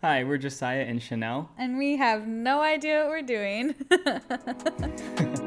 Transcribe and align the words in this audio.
Hi, 0.00 0.22
we're 0.22 0.38
Josiah 0.38 0.82
and 0.82 1.02
Chanel. 1.02 1.50
And 1.58 1.76
we 1.76 1.96
have 1.96 2.28
no 2.28 2.60
idea 2.60 3.00
what 3.00 3.08
we're 3.08 3.22
doing. 3.22 3.74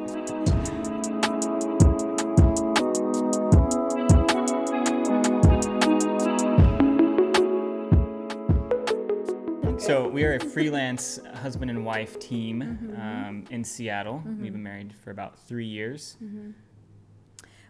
So 9.82 10.08
we 10.08 10.24
are 10.24 10.36
a 10.36 10.40
freelance 10.40 11.20
husband 11.34 11.72
and 11.72 11.84
wife 11.84 12.20
team 12.20 12.62
mm-hmm. 12.62 13.02
um, 13.02 13.46
in 13.50 13.64
Seattle. 13.64 14.22
We've 14.24 14.36
mm-hmm. 14.36 14.44
been 14.44 14.64
married 14.64 14.94
for 14.94 15.12
about 15.12 15.38
three 15.40 15.66
years. 15.66 16.18
Mm-hmm. 16.24 16.52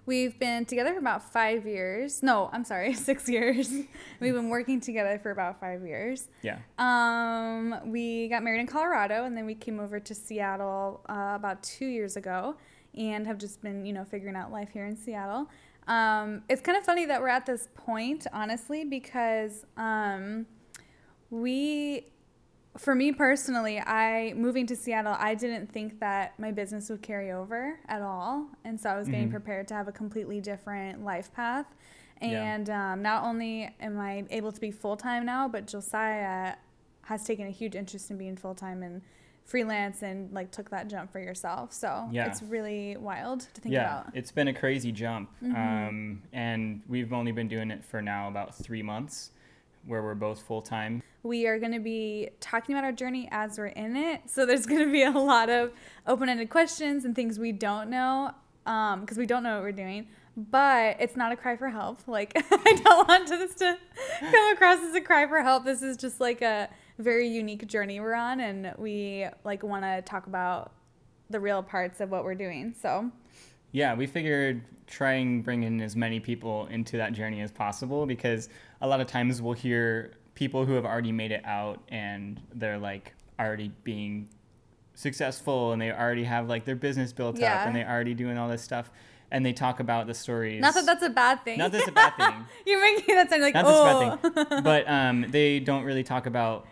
We've 0.05 0.37
been 0.39 0.65
together 0.65 0.93
for 0.93 0.99
about 0.99 1.31
five 1.31 1.65
years. 1.65 2.23
No, 2.23 2.49
I'm 2.51 2.63
sorry, 2.63 2.93
six 3.09 3.29
years. 3.29 3.69
We've 4.19 4.33
been 4.33 4.49
working 4.49 4.81
together 4.81 5.19
for 5.19 5.31
about 5.31 5.59
five 5.59 5.85
years. 5.85 6.27
Yeah. 6.41 6.57
Um, 6.79 7.79
we 7.85 8.27
got 8.27 8.43
married 8.43 8.61
in 8.61 8.67
Colorado 8.67 9.25
and 9.25 9.37
then 9.37 9.45
we 9.45 9.55
came 9.55 9.79
over 9.79 9.99
to 9.99 10.15
Seattle 10.15 11.01
uh, 11.07 11.33
about 11.35 11.61
two 11.61 11.85
years 11.85 12.15
ago 12.15 12.55
and 12.95 13.27
have 13.27 13.37
just 13.37 13.61
been, 13.61 13.85
you 13.85 13.93
know, 13.93 14.03
figuring 14.03 14.35
out 14.35 14.51
life 14.51 14.69
here 14.73 14.85
in 14.85 14.97
Seattle. 14.97 15.47
Um, 15.87 16.43
it's 16.49 16.61
kind 16.61 16.77
of 16.77 16.83
funny 16.83 17.05
that 17.05 17.21
we're 17.21 17.27
at 17.27 17.45
this 17.45 17.69
point, 17.75 18.27
honestly, 18.33 18.83
because 18.83 19.65
um, 19.77 20.45
we, 21.29 22.10
for 22.77 22.95
me 22.95 23.11
personally, 23.11 23.79
I 23.79 24.33
moving 24.35 24.65
to 24.67 24.75
Seattle, 24.75 25.15
I 25.19 25.35
didn't 25.35 25.71
think 25.71 25.99
that 25.99 26.37
my 26.39 26.51
business 26.51 26.89
would 26.89 27.01
carry 27.01 27.31
over 27.31 27.79
at 27.87 28.01
all, 28.01 28.47
and 28.63 28.79
so 28.79 28.89
I 28.89 28.97
was 28.97 29.07
getting 29.07 29.27
Mhm. 29.27 29.31
prepared 29.31 29.67
to 29.69 29.73
have 29.73 29.87
a 29.87 29.91
completely 29.91 30.39
different 30.41 31.03
life 31.03 31.33
path. 31.33 31.65
Yeah. 32.21 32.27
And 32.53 32.69
um, 32.69 33.01
not 33.01 33.23
only 33.23 33.75
am 33.79 33.99
I 33.99 34.25
able 34.29 34.51
to 34.51 34.61
be 34.61 34.71
full 34.71 34.95
time 34.95 35.25
now, 35.25 35.47
but 35.47 35.67
Josiah 35.67 36.55
has 37.03 37.23
taken 37.23 37.47
a 37.47 37.49
huge 37.51 37.75
interest 37.75 38.11
in 38.11 38.17
being 38.17 38.37
full 38.37 38.53
time 38.55 38.83
and 38.83 39.01
freelance 39.43 40.01
and 40.03 40.31
like 40.31 40.51
took 40.51 40.69
that 40.69 40.87
jump 40.87 41.11
for 41.11 41.19
yourself. 41.19 41.73
So 41.73 42.07
Yeah. 42.11 42.27
it's 42.27 42.41
really 42.43 42.95
wild 42.95 43.41
to 43.55 43.59
think 43.61 43.73
yeah, 43.73 43.81
about. 43.85 44.07
Mm-hmm. 44.09 44.17
it's 44.19 44.31
been 44.31 44.47
a 44.47 44.53
crazy 44.53 44.91
jump. 44.91 45.29
Um, 45.43 46.21
and 46.31 46.83
we've 46.87 47.11
only 47.11 47.31
been 47.31 47.47
doing 47.47 47.71
it 47.71 47.83
for 47.83 48.01
now 48.03 48.27
about 48.29 48.53
three 48.55 48.83
months 48.83 49.31
where 49.85 50.03
we're 50.03 50.15
both 50.15 50.41
full 50.41 50.61
time. 50.61 51.01
We 51.23 51.47
are 51.47 51.59
going 51.59 51.73
to 51.73 51.79
be 51.79 52.29
talking 52.39 52.75
about 52.75 52.83
our 52.83 52.91
journey 52.91 53.27
as 53.31 53.57
we're 53.57 53.67
in 53.67 53.95
it. 53.95 54.21
So 54.27 54.45
there's 54.45 54.65
going 54.65 54.85
to 54.85 54.91
be 54.91 55.03
a 55.03 55.11
lot 55.11 55.49
of 55.49 55.71
open 56.07 56.29
ended 56.29 56.49
questions 56.49 57.05
and 57.05 57.15
things 57.15 57.37
we 57.37 57.51
don't 57.51 57.89
know 57.89 58.31
um, 58.65 59.01
because 59.01 59.17
we 59.17 59.25
don't 59.25 59.43
know 59.43 59.55
what 59.55 59.63
we're 59.63 59.71
doing. 59.71 60.07
But 60.37 60.97
it's 60.99 61.17
not 61.17 61.31
a 61.31 61.35
cry 61.35 61.57
for 61.57 61.69
help. 61.69 61.99
Like, 62.07 62.31
I 62.51 62.81
don't 62.83 63.07
want 63.07 63.27
this 63.27 63.53
to 63.55 63.77
come 64.19 64.53
across 64.53 64.79
as 64.79 64.95
a 64.95 65.01
cry 65.01 65.27
for 65.27 65.41
help. 65.41 65.65
This 65.65 65.81
is 65.81 65.97
just 65.97 66.21
like 66.21 66.41
a 66.41 66.69
very 66.97 67.27
unique 67.27 67.67
journey 67.67 67.99
we're 67.99 68.13
on. 68.13 68.39
And 68.39 68.73
we 68.77 69.27
like 69.43 69.61
want 69.61 69.83
to 69.83 70.01
talk 70.03 70.27
about 70.27 70.71
the 71.29 71.39
real 71.39 71.61
parts 71.61 71.99
of 71.99 72.11
what 72.11 72.23
we're 72.23 72.35
doing. 72.35 72.73
So, 72.81 73.11
Yeah, 73.71 73.93
we 73.93 74.07
figured 74.07 74.61
trying 74.87 75.41
bringing 75.41 75.75
in 75.75 75.81
as 75.81 75.95
many 75.95 76.19
people 76.19 76.67
into 76.67 76.97
that 76.97 77.13
journey 77.13 77.41
as 77.41 77.51
possible 77.51 78.05
because 78.05 78.49
a 78.81 78.87
lot 78.87 78.99
of 79.01 79.07
times 79.07 79.41
we'll 79.41 79.53
hear 79.53 80.13
people 80.33 80.65
who 80.65 80.73
have 80.73 80.85
already 80.85 81.11
made 81.11 81.31
it 81.31 81.45
out 81.45 81.79
and 81.89 82.41
they're 82.53 82.77
like 82.77 83.13
already 83.39 83.71
being 83.83 84.27
successful 84.93 85.71
and 85.71 85.81
they 85.81 85.91
already 85.91 86.23
have 86.23 86.47
like 86.47 86.65
their 86.65 86.75
business 86.75 87.13
built 87.13 87.41
up 87.41 87.67
and 87.67 87.75
they're 87.75 87.89
already 87.89 88.13
doing 88.13 88.37
all 88.37 88.49
this 88.49 88.61
stuff 88.61 88.91
and 89.31 89.45
they 89.45 89.53
talk 89.53 89.79
about 89.79 90.07
the 90.07 90.13
stories. 90.13 90.61
not 90.61 90.73
that 90.73 90.85
that's 90.85 91.03
a 91.03 91.09
bad 91.09 91.43
thing. 91.45 91.57
Not 91.57 91.71
that 91.71 91.79
it's 91.79 91.87
a 91.87 91.93
bad 91.93 92.15
thing. 92.17 92.45
You're 92.65 92.81
making 92.81 93.15
that 93.15 93.29
sound 93.29 93.41
like, 93.41 93.53
Not 93.53 93.65
oh. 93.65 93.99
that 93.99 94.13
it's 94.13 94.23
a 94.25 94.31
bad 94.31 94.49
thing. 94.49 94.63
But 94.63 94.89
um, 94.89 95.25
they 95.29 95.59
don't 95.59 95.83
really 95.83 96.03
talk 96.03 96.25
about 96.25 96.67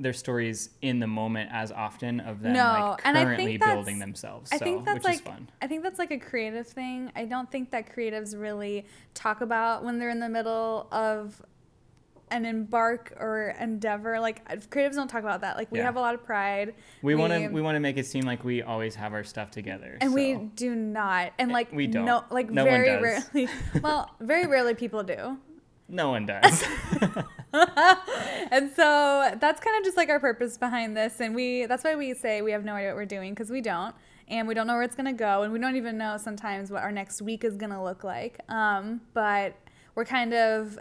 their 0.00 0.12
stories 0.12 0.70
in 0.82 0.98
the 0.98 1.06
moment 1.06 1.50
as 1.52 1.70
often 1.70 2.18
of 2.20 2.40
them 2.42 2.52
No, 2.54 2.64
like 2.64 3.00
and 3.04 3.16
I 3.16 3.20
think 3.36 3.36
currently 3.36 3.56
building 3.58 3.98
themselves. 4.00 4.50
I 4.52 4.58
so, 4.58 4.64
think 4.64 4.84
that's 4.84 4.94
which 4.96 5.04
like 5.04 5.14
is 5.14 5.20
fun. 5.20 5.48
I 5.62 5.66
think 5.68 5.82
that's 5.84 5.98
like 5.98 6.10
a 6.10 6.18
creative 6.18 6.66
thing. 6.66 7.12
I 7.14 7.24
don't 7.26 7.50
think 7.50 7.70
that 7.70 7.94
creatives 7.94 8.38
really 8.38 8.86
talk 9.14 9.40
about 9.40 9.84
when 9.84 9.98
they're 9.98 10.10
in 10.10 10.18
the 10.20 10.28
middle 10.28 10.88
of 10.90 11.40
an 12.30 12.44
embark 12.46 13.12
or 13.20 13.54
endeavor. 13.60 14.18
Like 14.18 14.42
uh, 14.50 14.56
creatives 14.56 14.94
don't 14.94 15.06
talk 15.08 15.22
about 15.22 15.42
that. 15.42 15.56
Like 15.56 15.70
we 15.70 15.78
Yeah. 15.78 15.84
have 15.84 15.96
a 15.96 16.00
lot 16.00 16.14
of 16.14 16.24
pride. 16.24 16.74
We 17.02 17.14
want 17.14 17.32
to 17.32 17.48
we 17.48 17.62
want 17.62 17.76
to 17.76 17.80
make 17.80 17.96
it 17.96 18.06
seem 18.06 18.24
like 18.24 18.42
we 18.44 18.62
always 18.62 18.96
have 18.96 19.12
our 19.12 19.22
stuff 19.22 19.50
together. 19.52 19.98
and 20.00 20.12
we 20.12 20.34
do 20.34 20.74
not. 20.74 21.32
And 21.38 21.50
eh, 21.50 21.54
like 21.54 21.72
we 21.72 21.86
don't. 21.86 22.04
No, 22.06 22.24
like 22.30 22.50
No 22.50 22.64
very 22.64 23.00
rarely. 23.00 23.48
Well, 23.80 24.10
very 24.20 24.46
rarely 24.46 24.74
people 24.74 25.04
do. 25.04 25.38
no 25.88 26.10
one 26.10 26.26
does. 26.34 26.64
and 27.54 28.70
so 28.74 29.36
that's 29.40 29.60
kind 29.60 29.78
of 29.78 29.84
just 29.84 29.96
like 29.96 30.08
our 30.08 30.18
purpose 30.18 30.58
behind 30.58 30.96
this. 30.96 31.20
And 31.20 31.34
we 31.34 31.66
that's 31.66 31.84
why 31.84 31.94
we 31.94 32.14
say 32.14 32.42
we 32.42 32.52
have 32.52 32.64
no 32.64 32.74
idea 32.74 32.88
what 32.88 32.96
we're 32.96 33.06
doing 33.06 33.32
because 33.32 33.50
we 33.50 33.60
don't. 33.60 33.94
And 34.26 34.48
we 34.48 34.54
don't 34.54 34.66
know 34.66 34.74
where 34.74 34.82
it's 34.82 34.96
going 34.96 35.06
to 35.06 35.12
go. 35.12 35.42
And 35.42 35.52
we 35.52 35.58
don't 35.58 35.76
even 35.76 35.98
know 35.98 36.16
sometimes 36.16 36.70
what 36.70 36.82
our 36.82 36.90
next 36.90 37.20
week 37.20 37.44
is 37.44 37.56
going 37.56 37.70
to 37.70 37.82
look 37.82 38.04
like. 38.04 38.40
Um, 38.48 39.02
but 39.12 39.54
we're 39.94 40.06
kind 40.06 40.34
of 40.34 40.78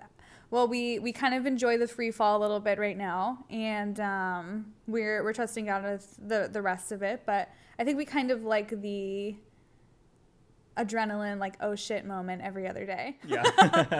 well 0.49 0.67
we 0.67 0.99
we 0.99 1.11
kind 1.11 1.35
of 1.35 1.45
enjoy 1.45 1.77
the 1.77 1.87
free 1.87 2.11
fall 2.11 2.39
a 2.39 2.41
little 2.41 2.59
bit 2.59 2.79
right 2.79 2.97
now. 2.97 3.45
And 3.49 3.99
um, 3.99 4.73
we're 4.87 5.23
we're 5.23 5.33
trusting 5.33 5.65
god 5.65 5.83
with 5.83 6.17
the 6.27 6.49
the 6.51 6.61
rest 6.61 6.91
of 6.91 7.03
it. 7.03 7.21
But 7.25 7.49
i 7.79 7.83
think 7.83 7.97
we 7.97 8.05
kind 8.05 8.29
of 8.29 8.43
like 8.43 8.81
the 8.81 9.35
adrenaline 10.77 11.37
like 11.39 11.55
oh 11.61 11.75
shit 11.75 12.03
moment 12.05 12.41
every 12.41 12.67
other 12.67 12.85
day 12.85 13.15
yeah. 13.27 13.43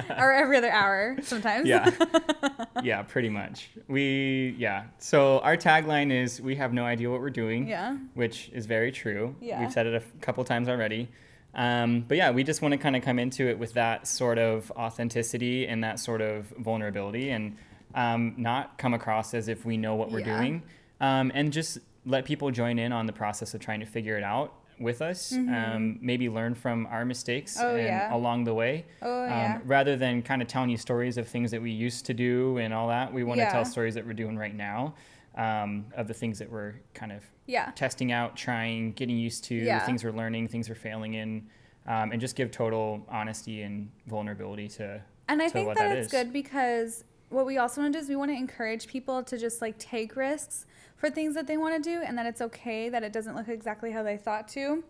or 0.20 0.34
every 0.34 0.58
other 0.58 0.72
hour 0.72 1.16
sometimes 1.24 1.68
yeah. 1.68 1.90
Yeah, 2.84 3.04
pretty 3.04 3.30
much. 3.30 3.70
We 3.88 4.56
yeah. 4.58 4.86
So 4.98 5.40
our 5.40 5.56
tagline 5.56 6.12
is 6.12 6.42
we 6.42 6.56
have 6.56 6.74
no 6.74 6.84
idea 6.84 7.10
what 7.10 7.22
we're 7.22 7.30
doing. 7.30 7.68
yeah 7.68 7.96
Which 8.14 8.50
is 8.54 8.66
very 8.66 8.92
true. 8.92 9.36
Yeah. 9.40 9.62
We've 9.62 9.72
said 9.72 9.86
it 9.88 9.94
a 9.94 9.98
f- 9.98 10.12
couple 10.20 10.44
times 10.44 10.68
already. 10.68 11.08
Um, 11.56 12.02
but 12.08 12.18
yeah, 12.18 12.32
we 12.32 12.44
just 12.44 12.62
want 12.62 12.74
to 12.74 12.78
kind 12.78 12.96
of 12.96 13.02
come 13.04 13.20
into 13.20 13.48
it 13.48 13.58
with 13.60 13.74
that 13.76 14.06
sort 14.08 14.38
of 14.38 14.70
authenticity 14.76 15.68
and 15.68 15.84
that 15.84 16.00
sort 16.00 16.20
of 16.22 16.48
vulnerability 16.58 17.30
and 17.30 17.56
um, 17.96 18.34
not 18.38 18.78
come 18.78 18.94
across 18.94 19.34
as 19.34 19.48
if 19.48 19.64
we 19.64 19.78
know 19.78 19.96
what 19.96 20.12
we're 20.12 20.20
Yeah. 20.22 20.38
doing 20.40 20.64
um, 21.00 21.32
and 21.36 21.54
just 21.54 21.78
let 22.06 22.26
people 22.26 22.50
join 22.52 22.80
in 22.80 22.92
on 22.92 23.06
the 23.06 23.14
process 23.14 23.54
of 23.54 23.62
trying 23.62 23.80
to 23.82 23.86
figure 23.86 24.18
it 24.18 24.24
out 24.24 24.54
with 24.80 25.02
us. 25.02 25.32
Um, 25.34 26.00
maybe 26.02 26.30
learn 26.30 26.56
from 26.56 26.86
our 26.88 27.06
mistakes 27.06 27.58
Mm-hmm. 27.58 27.66
Oh, 27.66 27.76
and 27.76 27.86
yeah. 27.86 28.16
along 28.16 28.44
the 28.46 28.54
way. 28.54 28.86
Oh, 29.02 29.24
um, 29.24 29.30
yeah. 29.30 29.60
Rather 29.66 29.96
than 29.96 30.22
kind 30.22 30.42
of 30.42 30.48
telling 30.48 30.70
you 30.70 30.78
stories 30.78 31.18
of 31.18 31.28
things 31.28 31.52
that 31.52 31.62
we 31.62 31.72
used 31.72 32.06
to 32.08 32.14
do 32.14 32.58
and 32.58 32.74
all 32.74 32.88
that, 32.88 33.14
we 33.14 33.24
want 33.24 33.40
to 33.40 33.44
Yeah. 33.44 33.52
tell 33.52 33.66
stories 33.66 33.94
that 33.96 34.06
we're 34.06 34.14
doing 34.14 34.38
right 34.38 34.56
now 34.56 34.96
um, 35.36 35.86
of 35.96 36.08
the 36.08 36.14
things 36.14 36.38
that 36.40 36.52
we're 36.52 36.76
kind 36.94 37.12
of 37.12 37.24
yeah 37.46 37.72
testing 37.76 38.12
out, 38.12 38.36
trying, 38.38 38.92
getting 38.94 39.18
used 39.18 39.44
to, 39.46 39.56
Yeah. 39.56 39.80
things 39.86 40.04
we're 40.04 40.12
learning, 40.12 40.48
things 40.48 40.70
we're 40.70 40.76
failing 40.76 41.16
in, 41.16 41.48
um, 41.88 42.12
and 42.12 42.22
just 42.22 42.36
give 42.36 42.52
total 42.52 43.06
honesty 43.10 43.62
and 43.64 43.90
vulnerability 44.08 44.68
to. 44.70 45.02
And 45.28 45.42
I 45.42 45.48
to 45.48 45.52
think 45.52 45.68
that, 45.70 45.78
that 45.78 45.98
it's 45.98 46.08
is. 46.08 46.12
good 46.12 46.32
because 46.34 47.04
what 47.34 47.46
we 47.46 47.58
also 47.58 47.82
want 47.82 47.94
to 47.94 48.00
do 48.00 48.04
is 48.04 48.10
we 48.10 48.16
want 48.16 48.32
to 48.32 48.38
encourage 48.38 48.88
people 48.88 49.24
to 49.24 49.38
just 49.38 49.62
like 49.62 49.78
take 49.80 50.16
risks 50.16 50.66
for 50.96 51.10
things 51.10 51.36
that 51.36 51.48
they 51.48 51.58
want 51.58 51.84
to 51.84 51.90
do 51.90 52.02
and 52.02 52.18
that 52.18 52.26
it's 52.26 52.42
okay 52.42 52.90
that 52.90 53.04
it 53.04 53.12
doesn't 53.12 53.36
look 53.36 53.48
exactly 53.48 53.92
how 53.92 54.04
they 54.04 54.18
thought 54.18 54.48
to. 54.50 54.84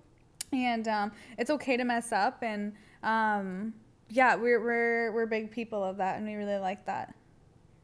And 0.51 0.87
um, 0.87 1.11
it's 1.37 1.49
okay 1.49 1.77
to 1.77 1.83
mess 1.83 2.11
up. 2.11 2.43
And 2.43 2.73
um, 3.01 3.73
yeah, 4.09 4.35
we're, 4.35 4.61
we're, 4.61 5.11
we're 5.13 5.25
big 5.25 5.51
people 5.51 5.83
of 5.83 5.97
that 5.97 6.17
and 6.17 6.27
we 6.27 6.35
really 6.35 6.57
like 6.57 6.85
that. 6.85 7.15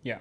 Yeah. 0.03 0.19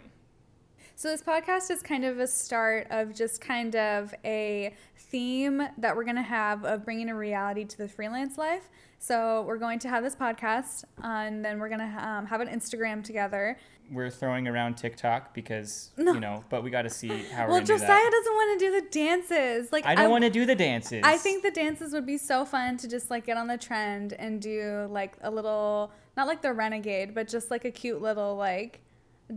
So 1.01 1.11
this 1.11 1.23
podcast 1.23 1.71
is 1.71 1.81
kind 1.81 2.05
of 2.05 2.19
a 2.19 2.27
start 2.27 2.89
of 2.91 3.15
just 3.15 3.41
kind 3.41 3.77
of 3.77 4.13
a 4.25 4.75
theme 4.97 5.63
that 5.79 5.95
we're 5.95 6.03
going 6.03 6.17
to 6.17 6.23
have 6.23 6.65
of 6.65 6.85
bringing 6.85 7.09
a 7.09 7.15
reality 7.15 7.65
to 7.67 7.79
the 7.79 7.87
freelance 7.87 8.37
life. 8.37 8.69
So 8.99 9.45
we're 9.47 9.59
going 9.59 9.79
to 9.79 9.89
have 9.89 10.03
this 10.03 10.17
podcast, 10.17 10.83
uh, 11.05 11.07
and 11.07 11.45
then 11.45 11.61
we're 11.61 11.69
going 11.69 11.89
to 11.89 12.05
um, 12.05 12.27
have 12.27 12.41
an 12.41 12.49
Instagram 12.49 13.05
together. 13.05 13.57
We're 13.93 14.11
throwing 14.11 14.49
around 14.49 14.75
TikTok 14.75 15.35
because, 15.35 15.93
No. 15.97 16.15
you 16.15 16.19
know, 16.19 16.43
but 16.51 16.65
we 16.65 16.71
got 16.71 16.83
to 16.83 16.91
see 16.91 17.07
how 17.07 17.45
we're 17.45 17.51
Well, 17.51 17.55
going 17.59 17.67
to 17.67 17.73
do 17.75 17.79
Josiah 17.79 17.87
that. 17.87 18.11
doesn't 18.11 18.33
want 18.35 18.59
to 18.59 18.67
do 18.67 18.81
the 18.81 18.89
dances. 18.91 19.71
Like 19.71 19.87
I 19.87 19.95
don't 19.95 20.11
want 20.11 20.25
to 20.25 20.31
do 20.31 20.47
the 20.47 20.57
dances. 20.57 21.03
I 21.05 21.17
think 21.17 21.45
the 21.45 21.53
dances 21.53 21.93
would 21.93 22.07
be 22.07 22.19
so 22.19 22.45
fun 22.45 22.77
to 22.79 22.89
just 22.89 23.09
like 23.09 23.25
get 23.25 23.37
on 23.37 23.47
the 23.47 23.57
trend 23.57 24.15
and 24.15 24.43
do 24.43 24.89
like 24.91 25.17
a 25.21 25.31
little, 25.31 25.93
not 26.17 26.27
like 26.27 26.43
the 26.43 26.53
renegade, 26.53 27.15
but 27.15 27.29
just 27.29 27.53
like 27.53 27.65
a 27.65 27.71
cute 27.71 28.03
little 28.03 28.35
like 28.35 28.81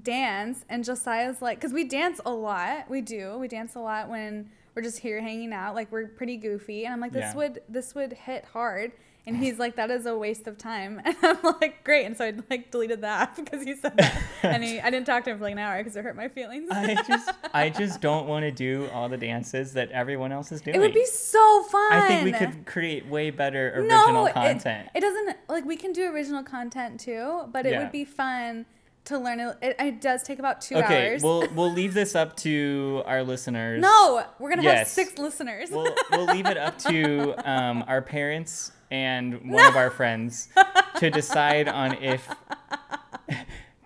dance. 0.03 0.65
And 0.69 0.83
Josiah's 0.83 1.41
like, 1.41 1.59
because 1.59 1.73
we 1.73 1.83
dance 1.83 2.19
a 2.25 2.31
lot. 2.31 2.89
We 2.89 3.01
do. 3.01 3.37
We 3.37 3.47
dance 3.47 3.75
a 3.75 3.79
lot 3.79 4.09
when 4.09 4.49
we're 4.75 4.81
just 4.83 4.99
here 4.99 5.21
hanging 5.21 5.53
out. 5.53 5.75
Like 5.75 5.91
we're 5.91 6.07
pretty 6.07 6.37
goofy. 6.37 6.85
And 6.85 6.93
I'm 6.93 6.99
like, 7.01 7.11
this 7.13 7.21
Yeah. 7.31 7.35
would 7.35 7.61
this 7.69 7.93
would 7.95 8.13
hit 8.13 8.45
hard. 8.53 8.91
And 9.27 9.37
he's 9.37 9.59
like, 9.63 9.75
that 9.75 9.91
is 9.91 10.05
a 10.07 10.17
waste 10.17 10.47
of 10.47 10.57
time. 10.57 10.99
And 11.05 11.15
I'm 11.21 11.37
like, 11.61 11.83
great. 11.83 12.05
And 12.05 12.17
so 12.17 12.25
I 12.25 12.33
like 12.49 12.71
deleted 12.71 13.01
that 13.01 13.35
because 13.35 13.63
he 13.63 13.75
said 13.75 13.95
that. 13.97 14.19
and 14.41 14.63
he, 14.63 14.79
I 14.79 14.89
didn't 14.89 15.05
talk 15.05 15.23
to 15.25 15.29
him 15.31 15.37
for 15.37 15.43
like 15.43 15.51
an 15.51 15.59
hour 15.59 15.77
because 15.77 15.95
it 15.95 16.03
hurt 16.03 16.15
my 16.15 16.27
feelings. 16.29 16.69
I 16.71 16.95
just, 17.07 17.29
I 17.53 17.69
just 17.69 18.01
don't 18.01 18.27
want 18.27 18.43
to 18.43 18.51
do 18.51 18.89
all 18.93 19.09
the 19.09 19.17
dances 19.17 19.73
that 19.73 19.91
everyone 19.91 20.31
else 20.31 20.51
is 20.51 20.61
doing. 20.61 20.75
it 20.75 20.79
would 20.79 20.93
be 20.93 21.05
so 21.05 21.63
fun. 21.63 21.91
I 21.93 22.07
think 22.07 22.23
we 22.23 22.31
could 22.31 22.65
create 22.65 23.05
way 23.07 23.29
better 23.29 23.73
original 23.75 24.25
it- 24.25 24.33
content. 24.33 24.89
It, 24.95 25.01
doesn't 25.01 25.37
like 25.49 25.65
we 25.65 25.75
can 25.75 25.91
do 25.91 26.05
original 26.11 26.41
content 26.43 26.99
too, 26.99 27.41
but 27.51 27.65
it 27.67 27.73
Yeah. 27.73 27.79
would 27.83 27.91
be 27.91 28.05
fun 28.05 28.65
to 29.05 29.17
learn 29.17 29.39
it. 29.39 29.57
It, 29.61 29.75
it 29.79 30.01
does 30.01 30.23
take 30.23 30.39
about 30.39 30.61
two 30.61 30.75
Okay, 30.75 31.11
hours. 31.11 31.23
we'll 31.23 31.47
we'll 31.55 31.71
leave 31.73 31.93
this 31.93 32.15
up 32.15 32.35
to 32.37 33.01
our 33.05 33.23
listeners. 33.23 33.81
no, 33.81 34.23
we're 34.39 34.49
gonna 34.49 34.63
have 34.63 34.87
six 34.87 35.17
listeners. 35.17 35.69
We'll 35.71 35.93
we'll 36.11 36.25
leave 36.27 36.45
it 36.45 36.57
up 36.57 36.77
to 36.79 37.33
um, 37.51 37.83
our 37.87 38.01
parents 38.01 38.71
and 38.91 39.41
one 39.51 39.65
of 39.65 39.75
our 39.75 39.89
friends 39.89 40.49
to 40.97 41.09
decide 41.09 41.67
on 41.67 41.93
if 41.95 42.27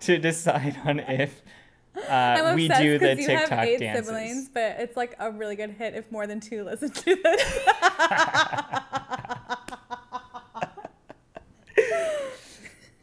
to 0.00 0.18
decide 0.18 0.76
on 0.84 1.00
if 1.00 1.42
uh, 1.96 2.10
I'm 2.12 2.54
we 2.56 2.68
do 2.68 2.98
the 2.98 3.16
you 3.16 3.28
have 3.28 3.40
TikTok 3.48 3.64
eight 3.66 3.80
dances. 3.80 4.06
siblings, 4.06 4.48
but 4.52 4.76
it's 4.80 4.96
like 4.98 5.16
a 5.18 5.30
really 5.30 5.56
good 5.56 5.70
hit 5.70 5.94
if 5.94 6.12
more 6.12 6.26
than 6.26 6.40
two 6.40 6.62
listen 6.64 6.90
to 6.90 7.16
this. 7.16 7.58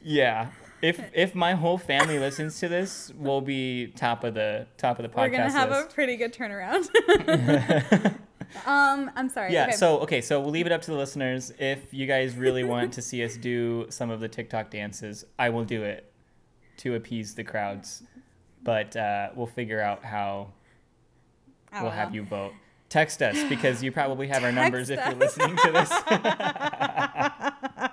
Yeah. 0.02 0.50
If 0.84 1.00
if 1.14 1.34
my 1.34 1.54
whole 1.54 1.78
family 1.78 2.20
listens 2.20 2.60
to 2.60 2.68
this, 2.68 3.10
we'll 3.16 3.40
be 3.40 3.88
top 3.96 4.26
of 4.26 4.34
the 4.34 4.68
top 4.78 5.00
of 5.00 5.04
the 5.04 5.10
podcast 5.10 5.22
We're 5.22 5.30
gonna 5.30 5.52
have 5.52 5.72
a 5.72 5.86
pretty 5.86 6.18
good 6.18 6.34
turnaround. 6.34 6.90
um, 8.66 9.10
I'm 9.16 9.30
sorry. 9.30 9.54
yeah. 9.54 9.68
okay. 9.68 9.76
So 9.78 10.00
okay. 10.00 10.20
So 10.20 10.42
we'll 10.42 10.52
leave 10.52 10.66
it 10.66 10.74
up 10.74 10.82
to 10.82 10.92
the 10.92 10.98
listeners. 10.98 11.54
If 11.58 11.94
you 11.94 12.06
guys 12.06 12.36
really 12.36 12.66
want 12.66 12.92
to 12.96 13.02
see 13.02 13.24
us 13.24 13.38
do 13.38 13.86
some 13.88 14.10
of 14.10 14.20
the 14.20 14.28
TikTok 14.28 14.72
dances, 14.72 15.24
I 15.40 15.48
will 15.52 15.64
do 15.64 15.84
it 15.84 16.12
to 16.80 16.96
appease 16.96 17.34
the 17.34 17.46
crowds. 17.46 18.04
But 18.62 18.98
uh, 18.98 19.30
we'll 19.36 19.48
figure 19.48 19.80
out 19.80 20.04
how 20.04 20.52
we'll 21.82 21.92
have 21.92 22.14
you 22.14 22.24
vote. 22.24 22.52
Text 22.90 23.22
us 23.22 23.42
because 23.46 23.82
you 23.82 23.94
probably 23.94 24.28
have 24.28 24.44
our 24.44 24.52
numbers 24.62 24.90
if 24.90 25.00
you're 25.06 25.16
listening 25.16 25.56
to 25.56 25.72
this. 25.72 25.90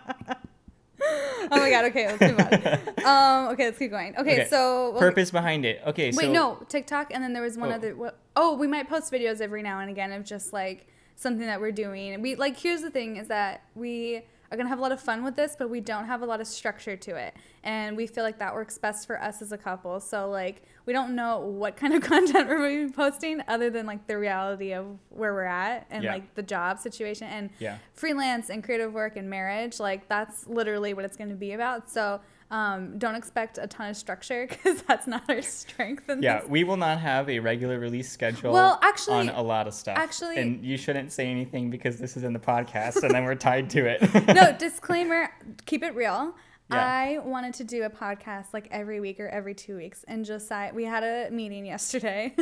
Oh 1.53 1.59
my 1.59 1.71
god. 1.71 1.85
Okay, 1.87 2.07
let's 2.07 2.21
move 2.21 2.39
on. 2.39 3.05
Um, 3.47 3.53
okay, 3.53 3.65
let's 3.67 3.79
keep 3.79 3.91
going. 3.91 4.15
Okay, 4.17 4.43
Okay, 4.43 4.47
so 4.49 4.91
well, 4.91 5.01
Purpose 5.01 5.31
behind 5.31 5.65
it. 5.65 5.83
Okay. 5.87 6.07
Wait, 6.13 6.15
so 6.27 6.33
no, 6.33 6.59
TikTok, 6.69 7.13
and 7.13 7.23
then 7.25 7.33
there 7.33 7.43
was 7.43 7.57
one 7.59 7.71
Oh. 7.73 7.75
other. 7.75 7.95
What, 7.97 8.19
oh, 8.37 8.55
we 8.57 8.67
might 8.67 8.89
post 8.89 9.13
videos 9.13 9.41
every 9.41 9.63
now 9.63 9.81
and 9.81 9.91
again 9.91 10.13
of 10.13 10.25
just 10.25 10.53
like 10.53 10.87
something 11.17 11.47
that 11.47 11.61
we're 11.61 11.73
doing. 11.73 12.21
We 12.23 12.35
like 12.37 12.57
here's 12.59 12.83
the 12.83 12.91
thing 12.91 13.17
is 13.17 13.29
that 13.29 13.63
we 13.75 14.23
are 14.51 14.57
gonna 14.57 14.69
have 14.69 14.79
a 14.79 14.83
lot 14.83 14.93
of 14.93 15.01
fun 15.01 15.23
with 15.23 15.37
this, 15.37 15.55
but 15.59 15.71
we 15.71 15.81
don't 15.81 16.07
have 16.07 16.23
a 16.23 16.27
lot 16.27 16.41
of 16.41 16.47
structure 16.47 16.97
to 16.97 17.15
it, 17.17 17.35
and 17.63 17.97
we 17.97 18.07
feel 18.07 18.25
like 18.25 18.39
that 18.39 18.53
works 18.55 18.79
best 18.79 19.07
for 19.07 19.21
us 19.23 19.41
as 19.43 19.53
a 19.53 19.59
couple. 19.59 20.01
So 20.01 20.29
like 20.29 20.63
we 20.87 20.93
don't 20.93 21.15
know 21.15 21.39
what 21.39 21.77
kind 21.77 21.95
of 21.95 22.03
content 22.15 22.49
we're 22.49 22.59
going 22.59 22.83
to 22.83 22.87
be 22.89 22.93
posting 22.93 23.43
other 23.47 23.71
than 23.71 23.87
like 23.87 24.07
the 24.09 24.19
reality 24.19 24.73
of 24.73 24.87
where 25.11 25.33
we're 25.35 25.45
at 25.45 25.87
and 25.91 26.03
Yeah. 26.03 26.13
like 26.15 26.35
the 26.35 26.43
job 26.43 26.79
situation 26.81 27.29
and 27.29 27.51
Yeah. 27.61 27.79
freelance 27.93 28.51
and 28.51 28.65
creative 28.65 28.93
work 28.93 29.17
and 29.17 29.31
marriage 29.31 29.79
like 29.79 30.09
that's 30.09 30.47
literally 30.49 30.95
what 30.95 31.05
it's 31.05 31.17
going 31.17 31.31
to 31.31 31.37
be 31.37 31.53
about 31.53 31.89
so 31.91 32.21
um, 32.51 32.99
don't 32.99 33.15
expect 33.15 33.59
a 33.59 33.67
ton 33.67 33.91
of 33.91 33.97
structure 33.97 34.47
because 34.51 34.83
that's 34.83 35.07
not 35.07 35.23
our 35.29 35.41
strength 35.43 36.09
in 36.11 36.23
Yeah, 36.23 36.41
this. 36.41 36.49
we 36.49 36.65
will 36.65 36.77
not 36.77 36.99
have 37.01 37.29
a 37.29 37.39
regular 37.39 37.79
release 37.79 38.11
schedule 38.11 38.53
Well, 38.53 38.79
actually- 38.83 39.15
on 39.15 39.29
a 39.31 39.43
lot 39.43 39.67
of 39.69 39.75
stuff. 39.75 39.97
actually- 39.99 40.37
and 40.39 40.65
you 40.65 40.77
shouldn't 40.77 41.13
say 41.13 41.27
anything 41.31 41.71
because 41.71 41.99
this 41.99 42.17
is 42.17 42.25
in 42.25 42.33
the 42.33 42.39
podcast, 42.41 43.03
and 43.03 43.13
then 43.15 43.25
we're 43.25 43.35
tied 43.37 43.71
to 43.71 43.87
it. 43.87 44.03
no 44.35 44.53
disclaimer 44.59 45.31
keep 45.67 45.83
it 45.83 45.95
real 45.95 46.35
Yeah. 46.71 46.85
i 46.85 47.19
wanted 47.19 47.55
to 47.55 47.65
do 47.65 47.83
a 47.85 47.91
podcast 47.91 48.47
like 48.53 48.69
every 48.71 49.01
week 49.01 49.19
or 49.21 49.29
every 49.29 49.55
two 49.55 49.77
weeks 49.77 50.05
and 50.09 50.25
josiah 50.25 50.73
we 50.75 50.85
had 50.85 51.03
a 51.05 51.31
meeting 51.31 51.67
yesterday 51.67 52.35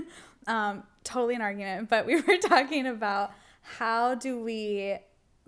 um, 0.46 0.82
totally 1.04 1.34
an 1.34 1.42
argument 1.42 1.88
but 1.90 2.06
we 2.06 2.20
were 2.20 2.36
talking 2.38 2.86
about 2.86 3.32
how 3.62 4.14
do 4.14 4.40
we 4.42 4.96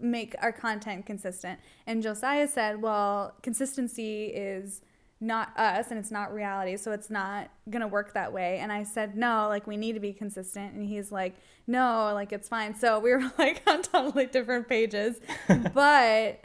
make 0.01 0.35
our 0.41 0.53
content 0.53 1.07
consistent. 1.07 1.59
And 1.87 2.03
josiah 2.03 2.49
said 2.49 2.81
well 2.81 3.35
consistency 3.43 4.27
is 4.27 4.83
not 5.23 5.57
us 5.59 5.91
and 5.91 5.99
it's 5.99 6.11
not 6.11 6.33
reality 6.33 6.79
so 6.79 6.93
it's 6.93 7.11
not 7.11 7.51
gonna 7.69 7.89
work 7.89 8.15
that 8.15 8.33
way. 8.33 8.59
And 8.59 8.73
i 8.73 8.83
said 8.83 9.17
no 9.17 9.47
like 9.49 9.67
we 9.67 9.77
need 9.77 9.95
to 9.95 10.01
be 10.01 10.13
consistent. 10.13 10.75
And 10.75 10.85
he's 10.85 11.13
like 11.13 11.37
no 11.67 12.13
like 12.15 12.33
it's 12.33 12.49
fine. 12.49 12.75
So 12.75 12.99
we 12.99 13.13
were 13.13 13.31
like 13.39 13.63
on 13.67 13.83
totally 13.83 14.27
different 14.27 14.69
pages. 14.69 15.21
But 15.75 16.43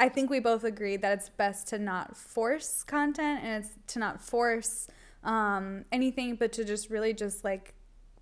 i 0.00 0.08
think 0.08 0.30
we 0.30 0.38
both 0.38 0.62
agreed 0.64 1.02
that 1.02 1.18
it's 1.18 1.28
best 1.28 1.66
to 1.68 1.78
not 1.78 2.16
force 2.16 2.84
content 2.84 3.40
and 3.42 3.64
it's 3.64 3.74
to 3.88 3.98
not 3.98 4.22
force 4.22 4.86
um, 5.24 5.84
anything 5.90 6.36
but 6.36 6.52
to 6.52 6.64
just 6.64 6.90
really 6.90 7.12
just 7.12 7.44
like 7.44 7.74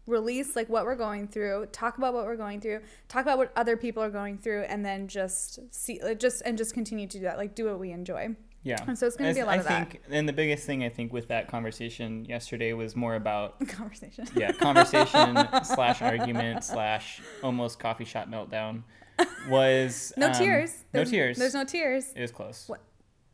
release 0.07 0.55
like 0.55 0.69
what 0.69 0.85
we're 0.85 0.95
going 0.95 1.27
through 1.27 1.67
talk 1.73 1.99
about 1.99 2.15
what 2.15 2.25
we're 2.25 2.37
going 2.37 2.61
through 2.61 2.81
talk 3.09 3.23
about 3.23 3.39
what 3.39 3.53
other 3.57 3.77
people 3.77 4.03
are 4.03 4.11
going 4.11 4.39
through 4.39 4.63
and 4.63 4.85
then 4.85 5.09
just 5.09 5.59
see 5.75 6.01
just 6.19 6.43
and 6.47 6.57
just 6.57 6.73
continue 6.75 7.07
to 7.07 7.19
do 7.19 7.25
that 7.25 7.37
like 7.37 7.55
do 7.55 7.65
what 7.67 7.79
we 7.81 7.91
enjoy 7.93 8.35
yeah, 8.63 8.83
And 8.89 8.99
so 8.99 9.07
it's 9.07 9.15
gonna 9.15 9.33
be 9.33 9.39
a 9.39 9.47
lot 9.47 9.55
I 9.55 9.57
of 9.59 9.65
that. 9.67 9.91
think, 9.93 10.03
and 10.11 10.29
the 10.29 10.33
biggest 10.33 10.67
thing 10.67 10.83
I 10.83 10.89
think 10.89 11.13
with 11.13 11.29
that 11.29 11.47
conversation 11.47 12.25
yesterday 12.25 12.73
was 12.73 12.97
more 12.97 13.15
about 13.15 13.65
conversation 13.69 14.27
yeah, 14.35 14.51
conversation 14.51 15.37
slash 15.65 16.03
argument 16.03 16.65
slash 16.65 17.23
almost 17.45 17.79
coffee 17.79 18.05
shop 18.05 18.29
meltdown 18.29 18.83
was 19.49 20.13
no 20.17 20.27
um, 20.27 20.33
tears 20.33 20.85
No 20.93 21.05
tears. 21.05 21.39
there's 21.39 21.55
no 21.55 21.63
tears 21.65 22.13
It 22.17 22.21
was 22.23 22.33
close. 22.33 22.65
What? 22.67 22.81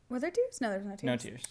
were 0.09 0.19
there 0.19 0.29
tears 0.29 0.61
no 0.61 0.69
there's 0.69 0.85
no 0.85 0.95
tears 0.95 1.03
No 1.03 1.17
tears. 1.17 1.43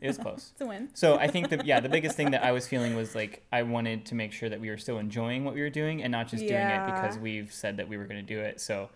It 0.00 0.06
was 0.06 0.18
close. 0.18 0.50
it's 0.52 0.60
a 0.60 0.66
win 0.66 0.88
So 0.94 1.16
I 1.16 1.26
think 1.26 1.48
that 1.50 1.64
yeah, 1.66 1.80
the 1.80 1.88
biggest 1.88 2.16
thing 2.16 2.30
that 2.32 2.44
I 2.44 2.52
was 2.52 2.68
feeling 2.68 2.94
was 2.94 3.14
like 3.14 3.44
I 3.52 3.62
wanted 3.62 4.06
to 4.06 4.14
make 4.14 4.32
sure 4.32 4.48
that 4.48 4.60
we 4.60 4.70
were 4.70 4.78
still 4.78 4.98
enjoying 4.98 5.44
what 5.44 5.54
we 5.54 5.60
were 5.60 5.70
doing 5.70 6.02
and 6.02 6.12
not 6.12 6.28
just 6.28 6.46
doing 6.46 6.60
it 6.60 6.86
because 6.86 7.18
we've 7.18 7.52
said 7.52 7.76
that 7.78 7.88
we 7.88 7.96
were 7.96 8.04
going 8.04 8.24
to 8.24 8.34
do 8.34 8.40
it. 8.40 8.60
So 8.60 8.90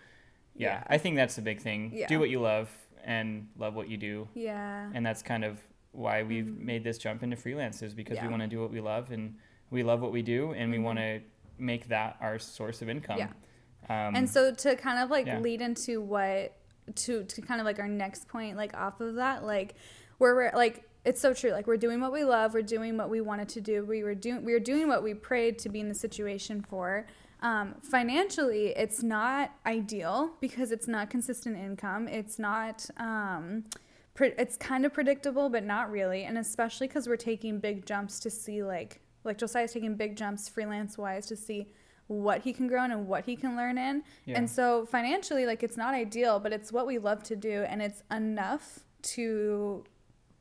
yeah, 0.55 0.69
Yeah. 0.79 0.85
I 0.89 0.99
think 0.99 1.17
that's 1.17 1.35
the 1.37 1.43
big 1.43 1.61
thing. 1.61 1.91
Yeah. 1.95 2.07
Do 2.09 2.19
what 2.21 2.31
you 2.31 2.41
love 2.41 2.71
and 3.05 3.49
love 3.59 3.75
what 3.75 3.89
you 3.89 3.97
do. 3.97 4.29
yeah 4.35 4.91
And 4.95 5.05
that's 5.05 5.23
kind 5.23 5.45
of 5.45 5.59
why 5.91 6.23
we've 6.23 6.57
made 6.59 6.85
this 6.85 6.99
jump 6.99 7.23
into 7.23 7.37
freelance 7.37 7.83
is 7.83 7.95
because 7.95 8.17
we 8.19 8.23
Mm-hmm. 8.23 8.31
Want 8.31 8.43
to 8.43 8.49
do 8.49 8.61
what 8.61 8.71
we 8.71 8.81
love 8.81 9.11
and 9.11 9.35
we 9.71 9.83
love 9.83 10.01
what 10.01 10.13
we 10.13 10.23
do 10.23 10.53
and 10.53 10.71
we 10.71 10.79
Mhm. 10.79 10.83
want 10.85 10.99
to 11.01 11.21
make 11.59 11.89
that 11.89 12.17
our 12.21 12.39
source 12.39 12.81
of 12.83 12.89
income. 12.89 13.19
Yeah. 13.19 13.29
Um, 13.89 14.15
and 14.15 14.31
so 14.31 14.53
to 14.55 14.77
kind 14.77 14.99
of 15.03 15.11
like 15.11 15.27
yeah. 15.27 15.41
lead 15.41 15.61
into 15.61 16.01
what 16.01 16.57
to 16.97 17.25
to 17.25 17.41
kind 17.43 17.61
of 17.61 17.65
like 17.65 17.79
our 17.79 17.89
next 17.89 18.27
point 18.29 18.57
like 18.57 18.75
off 18.75 19.01
of 19.01 19.15
that 19.17 19.45
like 19.45 19.75
where 20.23 20.37
we're 20.37 20.53
like 20.55 20.85
it's 21.05 21.21
so 21.21 21.35
true 21.35 21.51
like 21.51 21.67
we're 21.67 21.77
doing 21.77 22.01
what 22.01 22.13
we 22.13 22.23
love 22.23 22.55
we're 22.55 22.63
doing 22.63 22.97
what 22.97 23.11
we 23.11 23.21
wanted 23.21 23.49
to 23.49 23.61
do 23.61 23.85
we 23.85 24.05
were 24.05 24.15
doing 24.15 24.45
we 24.45 24.53
were 24.53 24.61
doing 24.61 24.87
what 24.87 25.03
we 25.03 25.13
prayed 25.13 25.59
to 25.59 25.69
be 25.69 25.81
in 25.81 25.89
the 25.89 25.95
situation 25.95 26.65
for 26.71 27.07
um, 27.41 27.75
financially 27.83 28.69
it's 28.77 29.03
not 29.03 29.51
ideal 29.67 30.31
because 30.41 30.71
it's 30.71 30.87
not 30.87 31.11
consistent 31.11 31.57
income 31.57 32.07
it's 32.07 32.39
not 32.39 32.89
um, 32.99 33.65
pre- 34.15 34.33
it's 34.39 34.57
kind 34.57 34.87
of 34.87 34.93
predictable 34.93 35.49
but 35.49 35.65
not 35.65 35.91
really 35.91 36.23
and 36.23 36.39
especially 36.39 36.87
because 36.87 37.09
we're 37.09 37.17
taking 37.17 37.59
big 37.59 37.85
jumps 37.85 38.21
to 38.21 38.31
see 38.31 38.63
like 38.63 39.01
like 39.25 39.37
josiah's 39.39 39.73
taking 39.73 39.97
big 39.97 40.17
jumps 40.17 40.49
freelance 40.49 40.97
wise 40.97 41.27
to 41.27 41.35
see 41.35 41.67
what 42.07 42.43
he 42.43 42.53
can 42.53 42.69
grow 42.69 42.85
in 42.85 42.93
and 42.93 43.09
what 43.09 43.25
he 43.25 43.35
can 43.35 43.57
learn 43.57 43.77
in 43.77 44.05
Yeah. 44.25 44.39
and 44.39 44.49
so 44.49 44.87
financially 44.87 45.47
like 45.47 45.65
it's 45.65 45.77
not 45.77 45.95
ideal 45.95 46.39
but 46.39 46.53
it's 46.53 46.71
what 46.71 46.87
we 46.87 46.99
love 46.99 47.25
to 47.25 47.35
do 47.35 47.65
and 47.69 47.83
it's 47.83 48.05
enough 48.09 48.79
to 49.03 49.85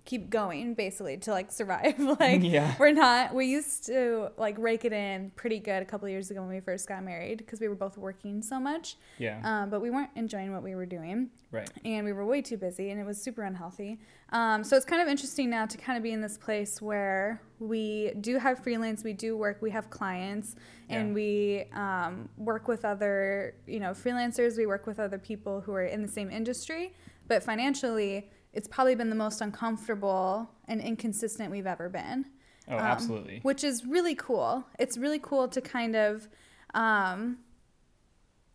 keep 0.04 0.30
going 0.32 0.74
basically 0.74 1.16
to 1.16 1.32
like 1.32 1.52
survive 1.52 1.98
like 2.20 2.42
Yeah. 2.42 2.74
we're 2.80 2.92
not 2.92 3.34
we 3.36 3.46
used 3.46 3.86
to 3.86 4.30
like 4.38 4.56
rake 4.58 4.84
it 4.84 4.94
in 4.94 5.32
pretty 5.36 5.60
good 5.60 5.82
a 5.82 5.86
couple 5.86 6.08
of 6.08 6.12
years 6.12 6.32
ago 6.32 6.42
when 6.42 6.50
we 6.50 6.60
first 6.60 6.88
got 6.88 7.04
married 7.04 7.38
because 7.38 7.60
we 7.60 7.68
were 7.68 7.76
both 7.76 7.98
working 7.98 8.42
so 8.42 8.60
much 8.60 8.98
yeah. 9.20 9.40
um, 9.44 9.70
but 9.70 9.80
we 9.82 9.90
weren't 9.92 10.10
enjoying 10.16 10.52
what 10.52 10.64
we 10.64 10.74
were 10.76 10.86
doing 10.88 11.30
right. 11.52 11.70
and 11.86 12.06
we 12.06 12.14
were 12.14 12.26
way 12.26 12.42
too 12.42 12.58
busy 12.58 12.90
and 12.90 13.00
it 13.00 13.06
was 13.06 13.22
super 13.22 13.44
unhealthy 13.44 14.00
um, 14.34 14.64
so 14.64 14.76
it's 14.76 14.86
kind 14.86 15.02
of 15.02 15.08
interesting 15.08 15.50
now 15.50 15.66
to 15.66 15.78
kind 15.78 15.98
of 15.98 16.04
be 16.04 16.12
in 16.12 16.22
this 16.22 16.38
place 16.38 16.82
where 16.82 17.42
we 17.60 18.12
do 18.22 18.40
have 18.40 18.58
freelance 18.64 19.04
we 19.04 19.14
do 19.14 19.38
work 19.38 19.62
we 19.62 19.70
have 19.70 19.90
clients 19.92 20.56
and 20.90 21.10
Yeah. 21.10 21.14
we 21.14 21.66
um, 21.74 22.28
work 22.38 22.68
with 22.68 22.84
other 22.86 23.54
you 23.68 23.80
know 23.80 23.92
freelancers 23.92 24.58
we 24.58 24.66
work 24.66 24.88
with 24.88 25.00
other 25.00 25.20
people 25.20 25.62
who 25.62 25.74
are 25.74 25.86
in 25.86 26.02
the 26.02 26.08
same 26.08 26.32
industry 26.32 26.96
but 27.28 27.44
financially 27.44 28.30
it's 28.54 28.68
probably 28.68 28.96
been 28.96 29.10
the 29.10 29.16
most 29.16 29.42
uncomfortable 29.42 30.50
and 30.68 30.82
inconsistent 30.82 31.52
we've 31.52 31.68
ever 31.68 31.90
been 31.90 32.26
Oh, 32.68 32.76
um, 32.76 32.80
absolutely. 32.82 33.40
which 33.44 33.64
is 33.64 33.86
really 33.86 34.16
cool. 34.16 34.66
It's 34.80 34.98
really 34.98 35.20
cool 35.20 35.48
to 35.50 35.62
kind 35.62 35.96
of 35.96 36.28
um, 36.74 37.40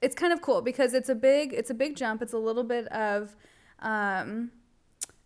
it's 0.00 0.14
kind 0.14 0.32
of 0.32 0.40
cool 0.40 0.62
because 0.62 0.94
it's 0.94 1.08
a 1.08 1.14
big 1.14 1.52
it's 1.52 1.70
a 1.70 1.74
big 1.74 1.96
jump. 1.96 2.22
It's 2.22 2.32
a 2.32 2.38
little 2.38 2.64
bit 2.64 2.86
of 2.88 3.34
um, 3.80 4.50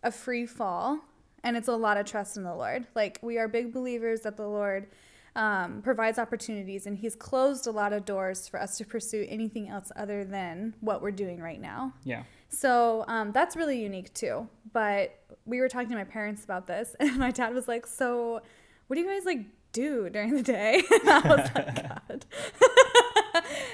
a 0.03 0.11
free 0.11 0.45
fall 0.45 0.99
and 1.43 1.55
it's 1.57 1.67
a 1.67 1.75
lot 1.75 1.97
of 1.97 2.05
trust 2.05 2.37
in 2.37 2.43
the 2.43 2.53
Lord. 2.55 2.87
Like 2.95 3.19
we 3.21 3.37
are 3.37 3.47
big 3.47 3.71
believers 3.73 4.21
that 4.21 4.35
the 4.37 4.47
Lord 4.47 4.87
um, 5.35 5.81
provides 5.81 6.19
opportunities 6.19 6.85
and 6.85 6.97
he's 6.97 7.15
closed 7.15 7.67
a 7.67 7.71
lot 7.71 7.93
of 7.93 8.05
doors 8.05 8.47
for 8.47 8.59
us 8.61 8.77
to 8.77 8.85
pursue 8.85 9.25
anything 9.29 9.69
else 9.69 9.91
other 9.95 10.25
than 10.25 10.75
what 10.81 11.01
we're 11.01 11.11
doing 11.11 11.39
right 11.39 11.61
now. 11.61 11.93
Yeah. 12.03 12.23
So 12.49 13.05
um, 13.07 13.31
that's 13.31 13.55
really 13.55 13.81
unique 13.81 14.13
too. 14.13 14.47
But 14.73 15.17
we 15.45 15.59
were 15.59 15.69
talking 15.69 15.89
to 15.89 15.95
my 15.95 16.03
parents 16.03 16.43
about 16.43 16.67
this, 16.67 16.95
and 16.99 17.17
my 17.17 17.31
dad 17.31 17.53
was 17.53 17.67
like, 17.67 17.87
"So, 17.87 18.41
what 18.87 18.95
do 18.95 19.01
you 19.01 19.07
guys 19.07 19.25
like 19.25 19.45
do 19.71 20.09
during 20.09 20.35
the 20.35 20.43
day?" 20.43 20.83
And 20.91 21.09
I 21.09 21.19
was 21.19 21.49
like, 21.55 21.75
"God." 22.09 22.25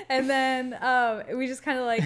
and 0.10 0.30
then 0.30 0.78
um, 0.82 1.24
we 1.38 1.48
just 1.48 1.64
kind 1.64 1.80
of 1.80 1.86
like 1.86 2.04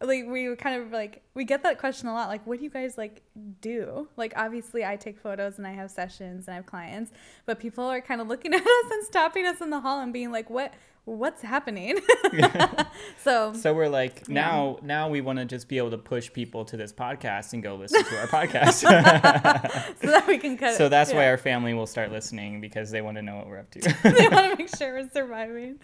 like 0.00 0.26
we 0.26 0.54
kind 0.56 0.82
of 0.82 0.92
like 0.92 1.22
we 1.34 1.44
get 1.44 1.62
that 1.62 1.78
question 1.78 2.08
a 2.08 2.12
lot 2.12 2.28
like 2.28 2.46
what 2.46 2.58
do 2.58 2.64
you 2.64 2.70
guys 2.70 2.98
like 2.98 3.22
do? 3.60 4.08
Like 4.16 4.32
obviously 4.36 4.84
i 4.84 4.96
take 4.96 5.18
photos 5.18 5.58
and 5.58 5.66
i 5.66 5.72
have 5.72 5.90
sessions 5.90 6.46
and 6.46 6.54
i 6.54 6.56
have 6.56 6.66
clients 6.66 7.12
but 7.46 7.58
people 7.58 7.84
are 7.84 8.00
kind 8.00 8.20
of 8.20 8.28
looking 8.28 8.52
at 8.54 8.60
us 8.60 8.90
and 8.90 9.04
stopping 9.04 9.46
us 9.46 9.60
in 9.60 9.70
the 9.70 9.80
hall 9.80 10.00
and 10.00 10.12
being 10.12 10.30
like 10.30 10.50
what 10.50 10.74
what's 11.06 11.42
happening 11.42 12.00
so 13.22 13.52
so 13.52 13.74
we're 13.74 13.88
like 13.88 14.26
now 14.28 14.78
yeah. 14.80 14.86
now 14.86 15.08
we 15.08 15.20
want 15.20 15.38
to 15.38 15.44
just 15.44 15.68
be 15.68 15.76
able 15.76 15.90
to 15.90 15.98
push 15.98 16.32
people 16.32 16.64
to 16.64 16.78
this 16.78 16.94
podcast 16.94 17.52
and 17.52 17.62
go 17.62 17.74
listen 17.74 18.02
to 18.02 18.20
our 18.20 18.26
podcast 18.26 18.72
so 20.00 20.06
that 20.06 20.24
we 20.26 20.38
can 20.38 20.56
cut 20.56 20.74
so 20.76 20.88
that's 20.88 21.10
yeah. 21.10 21.16
why 21.16 21.28
our 21.28 21.36
family 21.36 21.74
will 21.74 21.86
start 21.86 22.10
listening 22.10 22.58
because 22.58 22.90
they 22.90 23.02
want 23.02 23.16
to 23.16 23.22
know 23.22 23.36
what 23.36 23.46
we're 23.46 23.58
up 23.58 23.70
to 23.70 23.80
they 23.80 24.28
want 24.28 24.50
to 24.50 24.56
make 24.56 24.74
sure 24.76 24.94
we're 24.94 25.10
surviving 25.10 25.78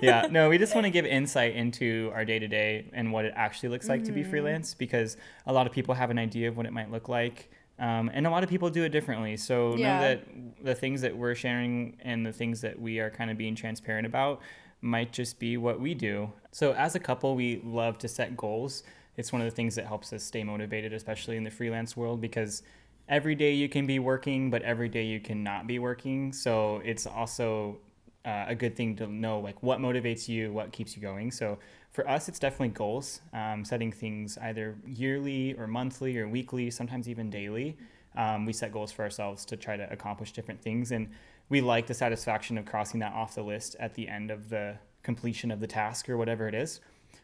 yeah 0.00 0.28
no 0.30 0.48
we 0.48 0.58
just 0.58 0.74
want 0.76 0.84
to 0.84 0.90
give 0.90 1.04
insight 1.04 1.56
into 1.56 2.12
our 2.14 2.24
day-to-day 2.24 2.88
and 2.92 3.12
what 3.12 3.24
it 3.24 3.32
actually 3.34 3.68
looks 3.68 3.88
like 3.88 4.00
mm-hmm. 4.00 4.06
to 4.06 4.12
be 4.12 4.20
mm-hmm. 4.22 4.30
freelance 4.30 4.74
because 4.74 5.16
a 5.46 5.52
lot 5.52 5.66
of 5.66 5.72
people 5.72 5.94
have 5.94 6.10
an 6.10 6.18
idea 6.18 6.48
of 6.48 6.56
what 6.56 6.66
it 6.66 6.72
might 6.72 6.90
look 6.90 7.08
like 7.08 7.50
um, 7.82 8.12
and 8.14 8.28
a 8.28 8.30
lot 8.30 8.44
of 8.44 8.48
people 8.48 8.70
do 8.70 8.84
it 8.84 8.90
differently. 8.90 9.36
So 9.36 9.76
yeah. 9.76 9.94
know 9.94 10.00
that 10.00 10.64
the 10.64 10.74
things 10.74 11.00
that 11.00 11.16
we're 11.16 11.34
sharing 11.34 11.96
and 12.00 12.24
the 12.24 12.32
things 12.32 12.60
that 12.60 12.80
we 12.80 13.00
are 13.00 13.10
kind 13.10 13.28
of 13.28 13.36
being 13.36 13.56
transparent 13.56 14.06
about 14.06 14.40
might 14.82 15.12
just 15.12 15.40
be 15.40 15.56
what 15.56 15.80
we 15.80 15.92
do. 15.92 16.32
So 16.52 16.74
as 16.74 16.94
a 16.94 17.00
couple, 17.00 17.34
we 17.34 17.60
love 17.64 17.98
to 17.98 18.08
set 18.08 18.36
goals. 18.36 18.84
It's 19.16 19.32
one 19.32 19.42
of 19.42 19.48
the 19.50 19.54
things 19.54 19.74
that 19.74 19.86
helps 19.86 20.12
us 20.12 20.22
stay 20.22 20.44
motivated, 20.44 20.92
especially 20.92 21.36
in 21.36 21.42
the 21.42 21.50
freelance 21.50 21.96
world, 21.96 22.20
because 22.20 22.62
every 23.08 23.34
day 23.34 23.52
you 23.52 23.68
can 23.68 23.84
be 23.84 23.98
working, 23.98 24.48
but 24.48 24.62
every 24.62 24.88
day 24.88 25.04
you 25.04 25.18
cannot 25.18 25.66
be 25.66 25.80
working. 25.80 26.32
So 26.32 26.80
it's 26.84 27.04
also 27.04 27.78
uh, 28.24 28.44
a 28.48 28.54
good 28.54 28.76
thing 28.76 28.94
to 28.96 29.06
know 29.06 29.40
like 29.40 29.62
what 29.62 29.78
motivates 29.78 30.28
you, 30.28 30.52
what 30.52 30.72
keeps 30.72 30.96
you 30.96 31.02
going. 31.02 31.30
So 31.30 31.58
for 31.90 32.08
us, 32.08 32.28
it's 32.28 32.38
definitely 32.38 32.68
goals, 32.68 33.20
um, 33.32 33.64
setting 33.64 33.92
things 33.92 34.38
either 34.38 34.76
yearly 34.86 35.54
or 35.54 35.66
monthly 35.66 36.18
or 36.18 36.28
weekly, 36.28 36.70
sometimes 36.70 37.08
even 37.08 37.30
daily. 37.30 37.76
Um, 38.16 38.46
we 38.46 38.52
set 38.52 38.72
goals 38.72 38.92
for 38.92 39.02
ourselves 39.02 39.44
to 39.46 39.56
try 39.56 39.76
to 39.76 39.90
accomplish 39.92 40.32
different 40.32 40.62
things. 40.62 40.92
And 40.92 41.10
we 41.48 41.60
like 41.60 41.86
the 41.86 41.94
satisfaction 41.94 42.56
of 42.58 42.64
crossing 42.64 43.00
that 43.00 43.12
off 43.12 43.34
the 43.34 43.42
list 43.42 43.76
at 43.78 43.94
the 43.94 44.08
end 44.08 44.30
of 44.30 44.48
the 44.48 44.76
completion 45.02 45.50
of 45.50 45.60
the 45.60 45.66
task 45.66 46.08
or 46.08 46.16
whatever 46.16 46.48
it 46.48 46.54
is. 46.54 46.80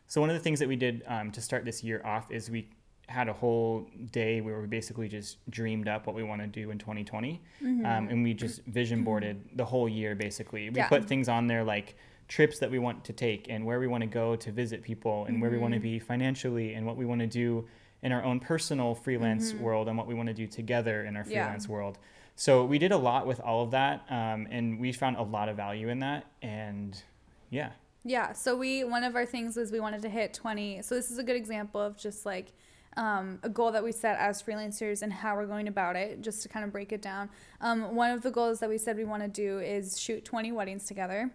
So, 0.07 0.21
one 0.21 0.31
of 0.31 0.35
the 0.35 0.43
things 0.43 0.59
that 0.59 0.69
we 0.69 0.77
did 0.77 1.03
um, 1.07 1.31
to 1.33 1.41
start 1.41 1.65
this 1.65 1.85
year 1.85 2.03
off 2.05 2.31
is 2.31 2.51
we 2.51 2.69
had 3.09 3.29
a 3.29 3.33
whole 3.33 3.87
day 4.13 4.41
where 4.41 4.61
we 4.61 4.67
basically 4.67 5.09
just 5.09 5.39
dreamed 5.51 5.89
up 5.89 6.07
what 6.07 6.15
we 6.15 6.23
want 6.23 6.41
to 6.41 6.47
do 6.47 6.71
in 6.71 6.79
2020. 6.79 7.41
Mm-hmm. 7.63 7.85
Um, 7.85 8.09
and 8.09 8.23
we 8.23 8.35
just 8.35 8.65
vision 8.65 9.03
boarded 9.03 9.43
the 9.57 9.65
whole 9.65 9.89
year 9.89 10.15
basically. 10.15 10.71
We 10.71 10.77
yeah. 10.77 10.89
put 10.89 11.05
things 11.05 11.29
on 11.29 11.47
there 11.47 11.65
like, 11.65 11.97
trips 12.29 12.59
that 12.59 12.71
we 12.71 12.79
want 12.79 13.05
to 13.05 13.13
take 13.13 13.47
and 13.49 13.65
where 13.65 13.81
we 13.81 13.87
want 13.87 14.03
to 14.03 14.07
go 14.07 14.37
to 14.37 14.53
visit 14.53 14.83
people 14.83 15.25
and 15.25 15.35
mm-hmm. 15.35 15.43
where 15.43 15.51
we 15.51 15.59
want 15.59 15.73
to 15.73 15.81
mm-hmm. 15.81 15.95
be 15.95 15.99
financially 15.99 16.75
and 16.75 16.87
what 16.87 16.97
we 16.97 17.05
want 17.05 17.21
to 17.21 17.27
do 17.27 17.67
in 18.03 18.13
our 18.13 18.23
own 18.23 18.39
personal 18.39 18.95
freelance 18.95 19.53
mm-hmm. 19.53 19.65
world 19.65 19.89
and 19.89 19.97
what 19.97 20.07
we 20.07 20.15
want 20.15 20.29
to 20.29 20.35
do 20.35 20.47
together 20.47 21.05
in 21.05 21.17
our 21.17 21.25
freelance 21.25 21.67
yeah. 21.67 21.73
world. 21.73 21.99
So 22.37 22.65
we 22.65 22.79
did 22.79 22.93
a 22.93 22.97
lot 22.97 23.27
with 23.27 23.41
all 23.41 23.65
of 23.65 23.73
that, 23.73 24.05
um, 24.11 24.47
and 24.51 24.79
we 24.79 24.93
found 24.93 25.17
a 25.17 25.23
lot 25.23 25.49
of 25.49 25.57
value 25.57 25.89
in 25.89 25.99
that. 26.01 26.27
And 26.41 27.03
yeah. 27.51 27.71
Yeah. 28.05 28.33
So 28.33 28.55
we 28.57 28.85
one 28.85 29.03
of 29.03 29.17
our 29.17 29.27
things 29.27 29.57
was 29.57 29.73
we 29.73 29.81
wanted 29.81 30.03
to 30.03 30.09
hit 30.09 30.35
twenty. 30.35 30.81
So 30.83 30.95
this 30.95 31.11
is 31.11 31.19
a 31.19 31.25
good 31.25 31.37
example 31.37 31.81
of 31.81 31.97
just 31.97 32.25
like. 32.25 32.53
Um, 32.99 33.39
a 33.45 33.49
goal 33.49 33.71
that 33.73 33.85
we 33.85 33.93
set 33.93 34.19
as 34.19 34.43
freelancers 34.43 35.03
and 35.03 35.13
how 35.13 35.37
we're 35.37 35.47
going 35.47 35.69
about 35.69 35.95
it, 35.95 36.21
just 36.21 36.43
to 36.43 36.49
kind 36.49 36.65
of 36.65 36.73
break 36.73 36.93
it 36.93 37.01
down. 37.01 37.31
Um, 37.61 37.95
one 37.95 38.11
of 38.11 38.23
the 38.23 38.31
goals 38.31 38.59
that 38.59 38.69
we 38.69 38.77
said 38.77 38.97
we 38.97 39.05
want 39.05 39.23
to 39.23 39.29
do 39.29 39.61
is 39.61 40.01
shoot 40.01 40.25
20 40.25 40.51
weddings 40.51 40.85
together 40.85 41.31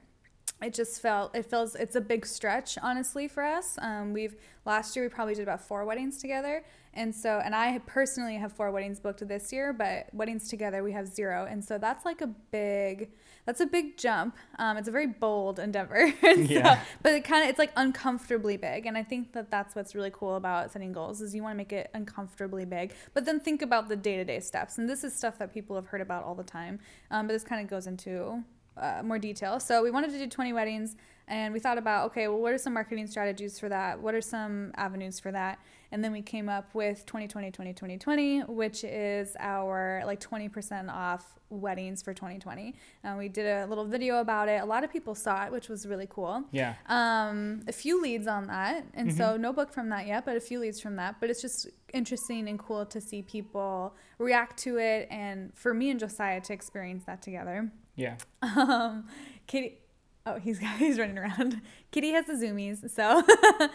it 0.63 0.73
just 0.73 1.01
felt 1.01 1.35
it 1.35 1.45
feels 1.45 1.75
it's 1.75 1.95
a 1.95 2.01
big 2.01 2.25
stretch 2.25 2.77
honestly 2.81 3.27
for 3.27 3.43
us. 3.43 3.77
Um, 3.81 4.13
we've 4.13 4.35
last 4.65 4.95
year 4.95 5.05
we 5.05 5.09
probably 5.09 5.35
did 5.35 5.43
about 5.43 5.61
four 5.61 5.85
weddings 5.85 6.19
together. 6.19 6.63
And 6.95 7.13
so 7.13 7.41
and 7.43 7.55
i 7.55 7.79
personally 7.87 8.35
have 8.35 8.53
four 8.53 8.69
weddings 8.69 8.99
booked 8.99 9.27
this 9.27 9.51
year 9.51 9.73
but 9.73 10.13
weddings 10.13 10.47
together 10.47 10.83
we 10.83 10.91
have 10.91 11.07
zero. 11.07 11.47
And 11.49 11.63
so 11.63 11.77
that's 11.77 12.05
like 12.05 12.21
a 12.21 12.27
big 12.27 13.09
that's 13.45 13.59
a 13.59 13.65
big 13.65 13.97
jump. 13.97 14.37
Um, 14.57 14.77
it's 14.77 14.87
a 14.87 14.91
very 14.91 15.07
bold 15.07 15.59
endeavor. 15.59 16.13
Yeah. 16.23 16.81
but 17.01 17.13
it 17.13 17.23
kind 17.23 17.43
of 17.43 17.49
it's 17.49 17.59
like 17.59 17.71
uncomfortably 17.75 18.57
big. 18.57 18.85
And 18.85 18.97
i 18.97 19.03
think 19.03 19.33
that 19.33 19.51
that's 19.51 19.75
what's 19.75 19.95
really 19.95 20.11
cool 20.11 20.35
about 20.35 20.71
setting 20.71 20.93
goals 20.93 21.19
is 21.21 21.35
you 21.35 21.43
want 21.43 21.53
to 21.53 21.57
make 21.57 21.73
it 21.73 21.89
uncomfortably 21.93 22.65
big. 22.65 22.93
But 23.13 23.25
then 23.25 23.39
think 23.39 23.61
about 23.61 23.89
the 23.89 23.95
day-to-day 23.95 24.39
steps. 24.39 24.77
And 24.77 24.87
this 24.89 25.03
is 25.03 25.13
stuff 25.13 25.37
that 25.39 25.53
people 25.53 25.75
have 25.75 25.87
heard 25.87 26.01
about 26.01 26.23
all 26.23 26.35
the 26.35 26.43
time. 26.43 26.79
Um, 27.11 27.27
but 27.27 27.33
this 27.33 27.43
kind 27.43 27.61
of 27.61 27.69
goes 27.69 27.87
into 27.87 28.43
uh, 28.77 29.01
more 29.03 29.19
detail. 29.19 29.59
So 29.59 29.83
we 29.83 29.91
wanted 29.91 30.11
to 30.11 30.17
do 30.17 30.27
20 30.27 30.53
weddings 30.53 30.95
and 31.27 31.53
we 31.53 31.59
thought 31.59 31.77
about, 31.77 32.07
okay, 32.07 32.27
well, 32.27 32.39
what 32.39 32.53
are 32.53 32.57
some 32.57 32.73
marketing 32.73 33.07
strategies 33.07 33.59
for 33.59 33.69
that? 33.69 33.99
What 33.99 34.13
are 34.13 34.21
some 34.21 34.71
avenues 34.75 35.19
for 35.19 35.31
that? 35.31 35.59
And 35.91 36.03
then 36.03 36.11
we 36.11 36.21
came 36.21 36.49
up 36.49 36.73
with 36.73 37.05
2020, 37.05 37.51
2020, 37.51 37.97
20, 37.97 38.39
which 38.41 38.83
is 38.83 39.35
our 39.39 40.01
like 40.05 40.19
20% 40.19 40.91
off 40.91 41.37
weddings 41.49 42.01
for 42.01 42.13
2020. 42.13 42.73
And 43.03 43.17
we 43.17 43.29
did 43.29 43.45
a 43.45 43.67
little 43.67 43.85
video 43.85 44.19
about 44.19 44.49
it. 44.49 44.61
A 44.61 44.65
lot 44.65 44.83
of 44.83 44.91
people 44.91 45.13
saw 45.13 45.45
it, 45.45 45.51
which 45.51 45.69
was 45.69 45.85
really 45.85 46.07
cool. 46.09 46.43
Yeah. 46.51 46.73
Um, 46.87 47.61
a 47.67 47.71
few 47.71 48.01
leads 48.01 48.27
on 48.27 48.47
that. 48.47 48.85
And 48.95 49.09
mm-hmm. 49.09 49.17
so 49.17 49.37
no 49.37 49.53
book 49.53 49.71
from 49.71 49.89
that 49.89 50.07
yet, 50.07 50.25
but 50.25 50.35
a 50.35 50.39
few 50.41 50.59
leads 50.59 50.79
from 50.79 50.95
that. 50.95 51.17
But 51.19 51.29
it's 51.29 51.41
just 51.41 51.69
interesting 51.93 52.49
and 52.49 52.57
cool 52.57 52.85
to 52.87 52.99
see 52.99 53.21
people 53.21 53.95
react 54.17 54.57
to 54.63 54.79
it 54.79 55.07
and 55.11 55.55
for 55.55 55.75
me 55.75 55.91
and 55.91 55.99
Josiah 55.99 56.41
to 56.41 56.53
experience 56.53 57.05
that 57.05 57.21
together. 57.21 57.71
Yeah. 57.95 58.17
Um, 58.43 59.07
Kitty. 59.45 59.77
Oh, 60.25 60.39
he's 60.39 60.59
he's 60.77 60.99
running 60.99 61.17
around. 61.17 61.61
Kitty 61.91 62.11
has 62.11 62.25
the 62.25 62.33
zoomies, 62.33 62.89
so. 62.89 63.23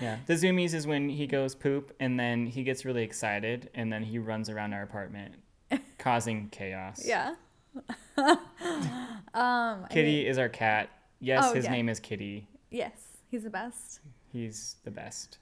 yeah, 0.01 0.19
the 0.27 0.35
zoomies 0.35 0.75
is 0.75 0.87
when 0.87 1.09
he 1.09 1.27
goes 1.27 1.55
poop 1.55 1.95
and 2.01 2.19
then 2.19 2.47
he 2.47 2.63
gets 2.63 2.85
really 2.85 3.03
excited 3.03 3.71
and 3.75 3.93
then 3.93 4.03
he 4.03 4.19
runs 4.19 4.49
around 4.49 4.73
our 4.73 4.83
apartment, 4.83 5.35
causing 5.99 6.49
chaos. 6.51 7.03
Yeah. 7.05 7.35
um, 9.35 9.85
Kitty 9.91 10.27
is 10.27 10.39
our 10.39 10.49
cat. 10.49 10.89
Yes, 11.21 11.45
oh, 11.47 11.55
his 11.55 11.67
yeah. 11.67 11.73
name 11.73 11.89
is 11.89 12.01
Kitty. 12.01 12.49
Yes, 12.71 13.19
he's 13.31 13.43
the 13.43 13.51
best. 13.51 14.01
He's 14.33 14.77
the 14.85 14.91
best. 14.91 15.39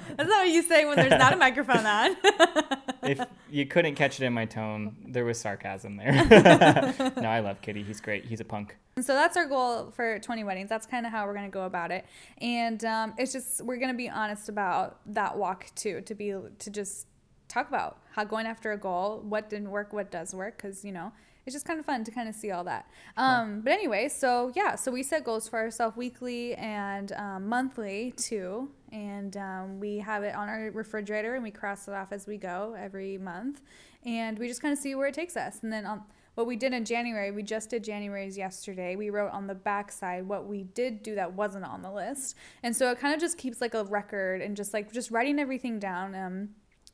That's 0.16 0.28
not 0.28 0.44
what 0.44 0.48
you 0.48 0.62
say 0.62 0.84
when 0.84 0.96
there's 0.96 1.10
not 1.10 1.32
a 1.32 1.36
microphone 1.36 1.86
on. 1.86 2.16
if 3.02 3.20
you 3.50 3.66
couldn't 3.66 3.94
catch 3.94 4.20
it 4.20 4.24
in 4.24 4.32
my 4.32 4.44
tone, 4.44 4.96
there 5.06 5.24
was 5.24 5.38
sarcasm 5.38 5.96
there. 5.96 6.12
no, 7.16 7.28
I 7.28 7.40
love 7.40 7.60
Kitty. 7.60 7.82
He's 7.82 8.00
great. 8.00 8.24
He's 8.24 8.40
a 8.40 8.44
punk. 8.44 8.76
So 9.00 9.14
that's 9.14 9.36
our 9.36 9.46
goal 9.46 9.90
for 9.90 10.18
20 10.18 10.44
weddings. 10.44 10.68
That's 10.68 10.86
kind 10.86 11.06
of 11.06 11.12
how 11.12 11.26
we're 11.26 11.34
going 11.34 11.46
to 11.46 11.50
go 11.50 11.64
about 11.64 11.90
it. 11.90 12.04
And 12.38 12.84
um, 12.84 13.14
it's 13.18 13.32
just, 13.32 13.64
we're 13.64 13.78
going 13.78 13.90
to 13.90 13.96
be 13.96 14.08
honest 14.08 14.48
about 14.48 15.00
that 15.14 15.36
walk 15.36 15.66
too, 15.74 16.02
to 16.02 16.14
be, 16.14 16.34
to 16.58 16.70
just 16.70 17.06
talk 17.48 17.68
about 17.68 17.98
how 18.12 18.24
going 18.24 18.46
after 18.46 18.72
a 18.72 18.78
goal, 18.78 19.22
what 19.26 19.50
didn't 19.50 19.70
work, 19.70 19.92
what 19.92 20.10
does 20.10 20.34
work. 20.34 20.58
Cause 20.58 20.84
you 20.84 20.92
know, 20.92 21.12
it's 21.46 21.54
just 21.54 21.66
kind 21.66 21.80
of 21.80 21.86
fun 21.86 22.04
to 22.04 22.10
kind 22.10 22.28
of 22.28 22.34
see 22.34 22.50
all 22.50 22.64
that. 22.64 22.88
Um, 23.16 23.56
yeah. 23.56 23.60
But 23.64 23.72
anyway, 23.72 24.08
so 24.08 24.52
yeah, 24.54 24.74
so 24.74 24.92
we 24.92 25.02
set 25.02 25.24
goals 25.24 25.48
for 25.48 25.58
ourselves 25.58 25.96
weekly 25.96 26.54
and 26.54 27.12
um, 27.12 27.48
monthly 27.48 28.12
too, 28.16 28.70
and 28.92 29.36
um, 29.36 29.80
we 29.80 29.98
have 29.98 30.22
it 30.22 30.34
on 30.34 30.48
our 30.48 30.70
refrigerator 30.72 31.34
and 31.34 31.42
we 31.42 31.50
cross 31.50 31.88
it 31.88 31.94
off 31.94 32.12
as 32.12 32.26
we 32.26 32.36
go 32.36 32.76
every 32.78 33.18
month, 33.18 33.62
and 34.04 34.38
we 34.38 34.46
just 34.46 34.62
kind 34.62 34.72
of 34.72 34.78
see 34.78 34.94
where 34.94 35.08
it 35.08 35.14
takes 35.14 35.36
us. 35.36 35.58
And 35.62 35.72
then 35.72 35.86
on 35.86 36.02
what 36.34 36.46
we 36.46 36.56
did 36.56 36.72
in 36.72 36.84
January, 36.84 37.30
we 37.30 37.42
just 37.42 37.70
did 37.70 37.84
January's 37.84 38.38
yesterday. 38.38 38.96
We 38.96 39.10
wrote 39.10 39.32
on 39.32 39.46
the 39.46 39.54
back 39.54 39.90
side 39.92 40.26
what 40.26 40.46
we 40.46 40.62
did 40.62 41.02
do 41.02 41.14
that 41.14 41.32
wasn't 41.32 41.64
on 41.64 41.82
the 41.82 41.90
list, 41.90 42.36
and 42.62 42.76
so 42.76 42.90
it 42.90 42.98
kind 42.98 43.14
of 43.14 43.20
just 43.20 43.38
keeps 43.38 43.60
like 43.60 43.74
a 43.74 43.84
record 43.84 44.42
and 44.42 44.56
just 44.56 44.72
like 44.72 44.92
just 44.92 45.10
writing 45.10 45.38
everything 45.38 45.78
down. 45.78 46.14
Um, 46.14 46.48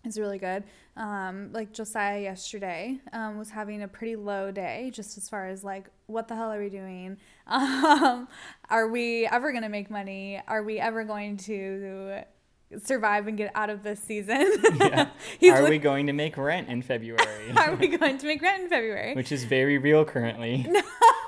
is 0.04 0.18
really 0.18 0.38
good. 0.38 0.64
Um, 0.96 1.50
like 1.52 1.72
Josiah 1.72 2.20
yesterday 2.20 2.98
um, 3.12 3.38
was 3.38 3.50
having 3.50 3.82
a 3.82 3.88
pretty 3.88 4.16
low 4.16 4.50
day, 4.50 4.90
just 4.92 5.16
as 5.16 5.28
far 5.28 5.48
as 5.48 5.62
like, 5.62 5.86
what 6.06 6.28
the 6.28 6.34
hell 6.34 6.52
are 6.52 6.60
we 6.60 6.70
doing? 6.70 7.16
Um, 7.48 8.28
are 8.68 8.88
we 8.88 9.26
ever 9.26 9.52
going 9.52 9.62
to 9.62 9.70
make 9.70 9.90
money? 9.90 10.38
Are 10.46 10.62
we 10.62 10.78
ever 10.78 11.02
going 11.02 11.38
to 11.38 12.22
survive 12.84 13.26
and 13.26 13.38
get 13.38 13.50
out 13.54 13.70
of 13.70 13.82
this 13.82 14.00
season? 14.00 14.52
yeah. 14.78 15.08
are 15.52 15.68
we 15.68 15.78
going 15.78 16.06
to 16.06 16.12
make 16.12 16.36
rent 16.36 16.68
in 16.68 16.82
February? 16.82 17.50
are 17.56 17.74
we 17.74 17.88
going 17.88 18.18
to 18.18 18.26
make 18.26 18.42
rent 18.42 18.64
in 18.64 18.68
February? 18.68 19.14
Which 19.14 19.32
is 19.32 19.44
very 19.44 19.78
real 19.78 20.04
currently. 20.04 20.66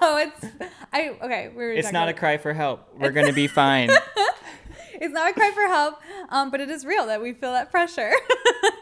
No, 0.03 0.17
it's 0.17 0.47
I 0.93 1.11
okay. 1.23 1.51
We 1.55 1.79
it's 1.79 1.93
not 1.93 2.09
a 2.09 2.15
cry 2.15 2.39
for 2.39 2.53
help. 2.53 2.89
We're 2.99 3.13
going 3.13 3.27
to 3.27 3.33
be 3.33 3.47
fine. 3.47 3.91
it's 4.95 5.13
not 5.13 5.31
a 5.31 5.33
cry 5.33 5.51
for 5.53 5.67
help, 5.67 6.01
um, 6.31 6.51
but 6.51 6.61
it 6.61 6.71
is 6.71 6.85
real 6.85 7.07
that 7.07 7.21
we 7.21 7.33
feel 7.33 7.53
that 7.53 7.71
pressure. 7.71 8.13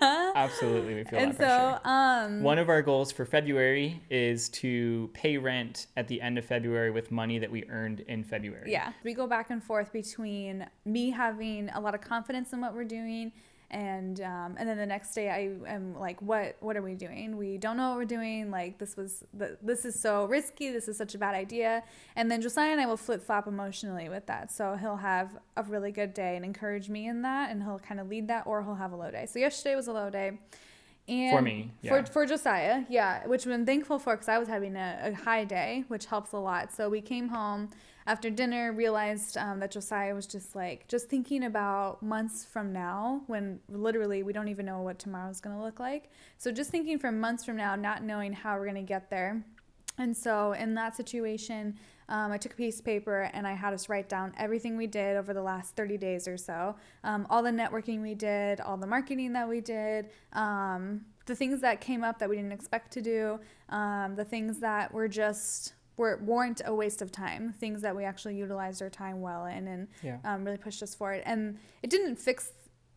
Absolutely, 0.00 0.94
we 0.94 1.04
feel 1.04 1.18
and 1.18 1.32
that 1.32 1.36
pressure. 1.36 1.80
so, 1.84 1.90
um, 1.90 2.42
one 2.42 2.58
of 2.58 2.68
our 2.68 2.82
goals 2.82 3.10
for 3.12 3.24
February 3.24 4.00
is 4.10 4.48
to 4.50 5.10
pay 5.12 5.36
rent 5.36 5.86
at 5.96 6.08
the 6.08 6.20
end 6.20 6.38
of 6.38 6.44
February 6.44 6.90
with 6.90 7.10
money 7.10 7.38
that 7.38 7.50
we 7.50 7.64
earned 7.68 8.00
in 8.00 8.24
February. 8.24 8.70
Yeah, 8.70 8.92
we 9.04 9.14
go 9.14 9.26
back 9.26 9.50
and 9.50 9.62
forth 9.62 9.92
between 9.92 10.66
me 10.84 11.10
having 11.10 11.68
a 11.70 11.80
lot 11.80 11.94
of 11.94 12.00
confidence 12.00 12.52
in 12.52 12.60
what 12.60 12.74
we're 12.74 12.84
doing 12.84 13.32
and 13.70 14.20
um, 14.22 14.56
and 14.58 14.68
then 14.68 14.78
the 14.78 14.86
next 14.86 15.14
day 15.14 15.28
I 15.28 15.70
am 15.70 15.98
like, 15.98 16.20
what 16.22 16.56
what 16.60 16.76
are 16.76 16.82
we 16.82 16.94
doing? 16.94 17.36
We 17.36 17.58
don't 17.58 17.76
know 17.76 17.90
what 17.90 17.98
we're 17.98 18.04
doing. 18.06 18.50
Like 18.50 18.78
this 18.78 18.96
was 18.96 19.24
the, 19.34 19.58
this 19.62 19.84
is 19.84 20.00
so 20.00 20.24
risky. 20.24 20.70
This 20.70 20.88
is 20.88 20.96
such 20.96 21.14
a 21.14 21.18
bad 21.18 21.34
idea. 21.34 21.82
And 22.16 22.30
then 22.30 22.40
Josiah 22.40 22.72
and 22.72 22.80
I 22.80 22.86
will 22.86 22.96
flip 22.96 23.22
flop 23.22 23.46
emotionally 23.46 24.08
with 24.08 24.26
that. 24.26 24.50
So 24.50 24.76
he'll 24.76 24.96
have 24.96 25.38
a 25.56 25.62
really 25.64 25.92
good 25.92 26.14
day 26.14 26.36
and 26.36 26.44
encourage 26.44 26.88
me 26.88 27.08
in 27.08 27.22
that, 27.22 27.50
and 27.50 27.62
he'll 27.62 27.78
kind 27.78 28.00
of 28.00 28.08
lead 28.08 28.28
that, 28.28 28.46
or 28.46 28.62
he'll 28.62 28.74
have 28.74 28.92
a 28.92 28.96
low 28.96 29.10
day. 29.10 29.26
So 29.26 29.38
yesterday 29.38 29.76
was 29.76 29.88
a 29.88 29.92
low 29.92 30.08
day. 30.08 30.38
And 31.06 31.36
For 31.36 31.42
me, 31.42 31.72
yeah. 31.80 32.04
for, 32.04 32.12
for 32.12 32.26
Josiah, 32.26 32.84
yeah, 32.90 33.26
which 33.26 33.46
I'm 33.46 33.64
thankful 33.64 33.98
for 33.98 34.14
because 34.14 34.28
I 34.28 34.38
was 34.38 34.46
having 34.46 34.76
a, 34.76 35.00
a 35.04 35.12
high 35.14 35.44
day, 35.44 35.84
which 35.88 36.04
helps 36.04 36.32
a 36.32 36.38
lot. 36.38 36.70
So 36.70 36.90
we 36.90 37.00
came 37.00 37.28
home 37.28 37.70
after 38.08 38.30
dinner, 38.30 38.72
realized 38.72 39.36
um, 39.36 39.60
that 39.60 39.70
Josiah 39.70 40.14
was 40.14 40.26
just 40.26 40.56
like, 40.56 40.88
just 40.88 41.10
thinking 41.10 41.44
about 41.44 42.02
months 42.02 42.42
from 42.42 42.72
now 42.72 43.20
when 43.26 43.60
literally 43.68 44.22
we 44.22 44.32
don't 44.32 44.48
even 44.48 44.64
know 44.64 44.80
what 44.80 44.98
tomorrow's 44.98 45.42
going 45.42 45.54
to 45.54 45.62
look 45.62 45.78
like. 45.78 46.10
So 46.38 46.50
just 46.50 46.70
thinking 46.70 46.98
from 46.98 47.20
months 47.20 47.44
from 47.44 47.56
now, 47.56 47.76
not 47.76 48.02
knowing 48.02 48.32
how 48.32 48.56
we're 48.56 48.64
going 48.64 48.76
to 48.76 48.80
get 48.80 49.10
there. 49.10 49.44
And 49.98 50.16
so 50.16 50.52
in 50.52 50.74
that 50.74 50.96
situation, 50.96 51.78
um, 52.08 52.32
I 52.32 52.38
took 52.38 52.54
a 52.54 52.56
piece 52.56 52.78
of 52.78 52.86
paper 52.86 53.30
and 53.34 53.46
I 53.46 53.52
had 53.52 53.74
us 53.74 53.90
write 53.90 54.08
down 54.08 54.32
everything 54.38 54.78
we 54.78 54.86
did 54.86 55.18
over 55.18 55.34
the 55.34 55.42
last 55.42 55.76
30 55.76 55.98
days 55.98 56.26
or 56.26 56.38
so, 56.38 56.76
um, 57.04 57.26
all 57.28 57.42
the 57.42 57.50
networking 57.50 58.00
we 58.00 58.14
did, 58.14 58.62
all 58.62 58.78
the 58.78 58.86
marketing 58.86 59.34
that 59.34 59.46
we 59.46 59.60
did, 59.60 60.08
um, 60.32 61.02
the 61.26 61.34
things 61.34 61.60
that 61.60 61.82
came 61.82 62.02
up 62.02 62.18
that 62.20 62.30
we 62.30 62.36
didn't 62.36 62.52
expect 62.52 62.90
to 62.94 63.02
do, 63.02 63.38
um, 63.68 64.14
the 64.16 64.24
things 64.24 64.60
that 64.60 64.94
were 64.94 65.08
just 65.08 65.74
were 65.98 66.16
weren't 66.24 66.62
a 66.64 66.74
waste 66.74 67.02
of 67.02 67.12
time, 67.12 67.52
things 67.52 67.82
that 67.82 67.94
we 67.94 68.04
actually 68.04 68.36
utilized 68.36 68.80
our 68.80 68.88
time 68.88 69.20
well 69.20 69.44
in 69.44 69.66
and 69.68 69.88
Yeah. 70.02 70.18
um, 70.24 70.44
really 70.44 70.56
pushed 70.56 70.82
us 70.82 70.94
forward. 70.94 71.22
And 71.26 71.58
it 71.82 71.90
didn't 71.90 72.16
fix 72.16 72.52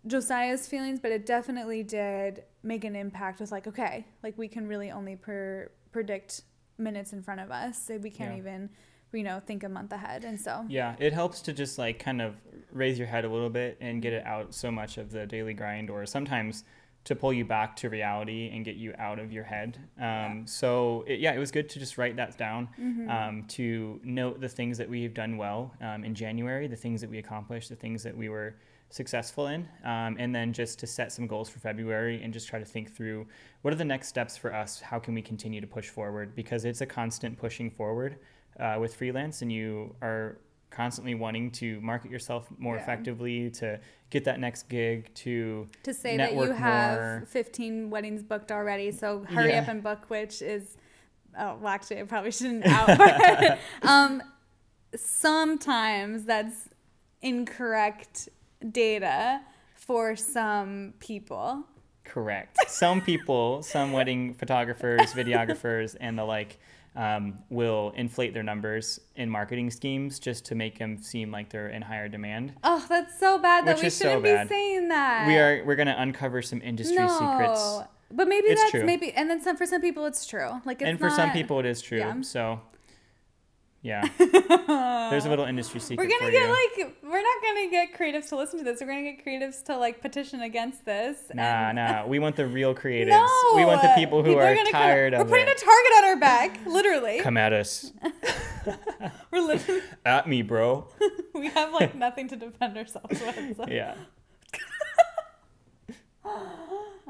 Josiah's 0.08 0.68
feelings, 0.68 1.00
but 1.00 1.12
it 1.12 1.26
definitely 1.26 1.84
did 1.84 2.44
make 2.64 2.86
an 2.86 2.96
impact 2.96 3.40
with 3.40 3.52
like, 3.52 3.68
okay, 3.68 4.06
like 4.24 4.38
we 4.38 4.48
can 4.48 4.68
really 4.68 4.90
only 4.92 5.16
per- 5.16 5.70
predict 5.92 6.42
minutes 6.78 7.12
in 7.12 7.22
front 7.22 7.42
of 7.42 7.52
us. 7.52 7.78
So 7.82 7.98
we 7.98 8.10
can't 8.10 8.32
Yeah. 8.34 8.38
even, 8.38 8.70
you 9.14 9.24
know, 9.24 9.40
think 9.46 9.64
a 9.64 9.70
month 9.70 9.92
ahead. 9.92 10.24
And 10.24 10.40
so, 10.40 10.66
Yeah, 10.70 10.96
it 11.00 11.14
helps 11.14 11.42
to 11.42 11.54
just 11.54 11.78
like 11.78 12.00
kind 12.00 12.22
of 12.22 12.36
raise 12.72 12.98
your 12.98 13.08
head 13.08 13.26
a 13.26 13.30
little 13.30 13.50
bit 13.50 13.78
and 13.82 14.02
get 14.02 14.14
it 14.14 14.26
out 14.26 14.54
so 14.54 14.72
much 14.72 14.98
of 14.98 15.12
the 15.12 15.26
daily 15.28 15.54
grind, 15.54 15.90
or 15.90 16.06
sometimes 16.06 16.64
to 17.04 17.16
pull 17.16 17.34
you 17.34 17.44
back 17.44 17.76
to 17.78 17.90
reality 17.90 18.52
and 18.54 18.64
get 18.64 18.76
you 18.76 18.94
out 19.00 19.18
of 19.18 19.32
your 19.32 19.44
head. 19.44 19.78
Um, 20.00 20.46
So 20.46 21.04
it, 21.08 21.20
yeah, 21.20 21.34
it 21.34 21.40
was 21.40 21.52
good 21.52 21.68
to 21.70 21.80
just 21.80 21.98
write 21.98 22.16
that 22.18 22.38
down, 22.38 22.70
um, 23.10 23.46
to 23.50 24.00
note 24.04 24.40
the 24.40 24.50
things 24.50 24.78
that 24.78 24.88
we've 24.88 25.14
done 25.14 25.36
well 25.38 25.74
um, 25.82 26.04
in 26.04 26.14
January, 26.14 26.68
the 26.68 26.76
things 26.76 27.02
that 27.02 27.10
we 27.10 27.18
accomplished, 27.18 27.70
the 27.70 27.76
things 27.76 28.04
that 28.04 28.16
we 28.16 28.30
were 28.30 28.56
successful 28.90 29.48
in, 29.48 29.68
um, 29.84 30.16
and 30.20 30.36
then 30.36 30.54
just 30.54 30.78
to 30.80 30.86
set 30.86 31.12
some 31.12 31.26
goals 31.26 31.50
for 31.50 31.60
February 31.60 32.22
and 32.22 32.34
just 32.34 32.48
try 32.48 32.60
to 32.60 32.66
think 32.66 32.94
through 32.96 33.26
what 33.62 33.74
are 33.74 33.78
the 33.78 33.86
next 33.86 34.08
steps 34.10 34.38
for 34.38 34.54
us. 34.54 34.80
How 34.82 35.00
can 35.00 35.14
we 35.14 35.22
continue 35.22 35.62
to 35.62 35.68
push 35.68 35.88
forward? 35.88 36.36
Because 36.36 36.66
it's 36.66 36.82
a 36.82 36.86
constant 36.86 37.38
pushing 37.38 37.72
forward 37.72 38.18
uh, 38.60 38.78
with 38.80 38.94
freelance, 38.94 39.42
and 39.42 39.52
you 39.52 39.96
are 40.02 40.38
constantly 40.72 41.14
wanting 41.14 41.52
to 41.52 41.80
market 41.82 42.10
yourself 42.10 42.48
more 42.58 42.76
Yeah. 42.76 42.82
effectively, 42.82 43.50
to 43.52 43.80
get 44.10 44.24
that 44.26 44.40
next 44.40 44.64
gig, 44.70 45.14
to 45.16 45.68
to 45.84 45.94
say 45.94 46.18
that 46.18 46.34
you 46.34 46.52
have 46.52 47.00
more. 47.00 47.24
15 47.28 47.90
weddings 47.92 48.24
booked 48.24 48.52
already, 48.52 48.92
so 48.92 49.20
hurry 49.30 49.50
Yeah. 49.52 49.62
up 49.62 49.68
and 49.68 49.84
book, 49.84 50.10
which 50.10 50.42
is, 50.42 50.78
oh, 51.38 51.58
well, 51.62 51.68
actually, 51.68 52.00
I 52.00 52.04
probably 52.04 52.32
shouldn't 52.32 52.66
out, 52.66 52.98
but 52.98 53.60
um, 53.84 54.24
sometimes 54.96 56.26
that's 56.26 56.70
incorrect 57.22 58.30
data 58.72 59.42
for 59.76 60.16
some 60.16 60.94
people. 61.00 61.64
correct. 62.04 62.58
Some 62.68 63.00
people, 63.02 63.62
some 63.64 63.92
wedding 63.94 64.34
photographers, 64.34 65.14
videographers, 65.14 65.96
and 66.00 66.18
the 66.18 66.24
like. 66.26 66.60
Um, 66.94 67.36
will 67.50 67.94
inflate 67.96 68.34
their 68.34 68.44
numbers 68.44 69.00
in 69.16 69.30
marketing 69.30 69.72
schemes 69.72 70.20
just 70.20 70.44
to 70.48 70.56
make 70.56 70.78
them 70.78 71.02
seem 71.02 71.32
like 71.32 71.50
they're 71.50 71.70
in 71.70 71.82
higher 71.82 72.10
demand. 72.10 72.54
Oh, 72.66 72.86
that's 72.90 73.18
so 73.18 73.38
bad 73.40 73.66
that 73.66 73.82
we 73.82 73.90
shouldn't 73.90 74.24
bad. 74.24 74.50
be 74.50 74.54
saying 74.54 74.90
that. 74.90 75.26
we 75.26 75.38
are 75.38 75.64
we're 75.66 75.78
gonna 75.78 75.96
uncover 75.98 76.42
some 76.42 76.62
industry 76.62 76.98
secrets 77.08 77.80
But 78.12 78.28
maybe 78.28 78.48
It's 78.48 78.60
that's 78.62 78.72
true. 78.72 78.84
maybe, 78.84 79.14
and 79.14 79.30
then 79.30 79.42
some 79.42 79.56
for 79.56 79.66
some 79.66 79.80
people 79.80 80.06
it's 80.06 80.26
true. 80.26 80.50
Like 80.66 80.82
it's 80.82 80.90
and 80.90 81.00
for 81.00 81.10
some 81.10 81.32
people 81.32 81.60
it 81.62 81.66
is 81.66 81.82
true 81.82 82.00
yeah. 82.00 82.20
so 82.24 82.60
yeah 83.84 84.08
there's 85.10 85.26
a 85.26 85.30
little 85.30 85.46
industry 85.46 85.80
secret 85.88 86.06
We're 86.08 86.20
gonna 86.20 86.32
get 86.32 86.44
you 86.44 86.50
like 86.86 86.96
we're 87.04 87.22
not 87.22 87.42
gonna 87.44 87.70
get 87.72 87.98
creatives 87.98 88.30
to 88.30 88.36
listen 88.36 88.60
to 88.60 88.64
this. 88.66 88.80
We're 88.80 88.88
gonna 88.88 89.02
get 89.12 89.26
creatives 89.26 89.64
to 89.66 89.76
like 89.78 90.02
petition 90.02 90.42
against 90.42 90.86
this. 90.86 91.18
nah 91.34 91.72
nah 91.72 92.06
we 92.14 92.20
want 92.20 92.36
the 92.36 92.46
real 92.48 92.76
creatives 92.76 93.10
No, 93.10 93.28
we 93.56 93.66
want 93.66 93.82
the 93.82 93.92
people 93.96 94.24
who 94.24 94.38
are, 94.38 94.54
gonna 94.56 94.72
come- 94.72 94.82
tired 94.82 95.14
We're 95.14 95.22
of 95.22 95.28
putting 95.30 95.48
it 95.48 95.60
a 95.62 95.66
target 95.66 95.92
on 95.98 96.04
our 96.06 96.16
back, 96.18 96.60
literally. 96.68 97.20
come 97.22 97.38
at 97.38 97.54
us 97.54 97.92
We're 99.32 99.42
literally 99.42 99.82
at 100.06 100.28
me 100.28 100.44
bro 100.44 100.88
we 101.34 101.50
have 101.50 101.74
like 101.74 101.96
nothing 101.96 102.28
to 102.30 102.36
defend 102.36 102.78
ourselves 102.78 103.20
with. 103.20 103.58
so. 103.58 103.66
yeah 103.68 103.96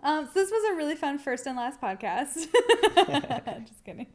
Um, 0.03 0.25
so 0.25 0.31
this 0.33 0.49
was 0.49 0.71
a 0.71 0.75
really 0.75 0.95
fun 0.95 1.19
first 1.19 1.45
and 1.45 1.55
last 1.55 1.79
podcast. 1.79 2.47
Just 3.67 3.83
kidding. 3.85 4.07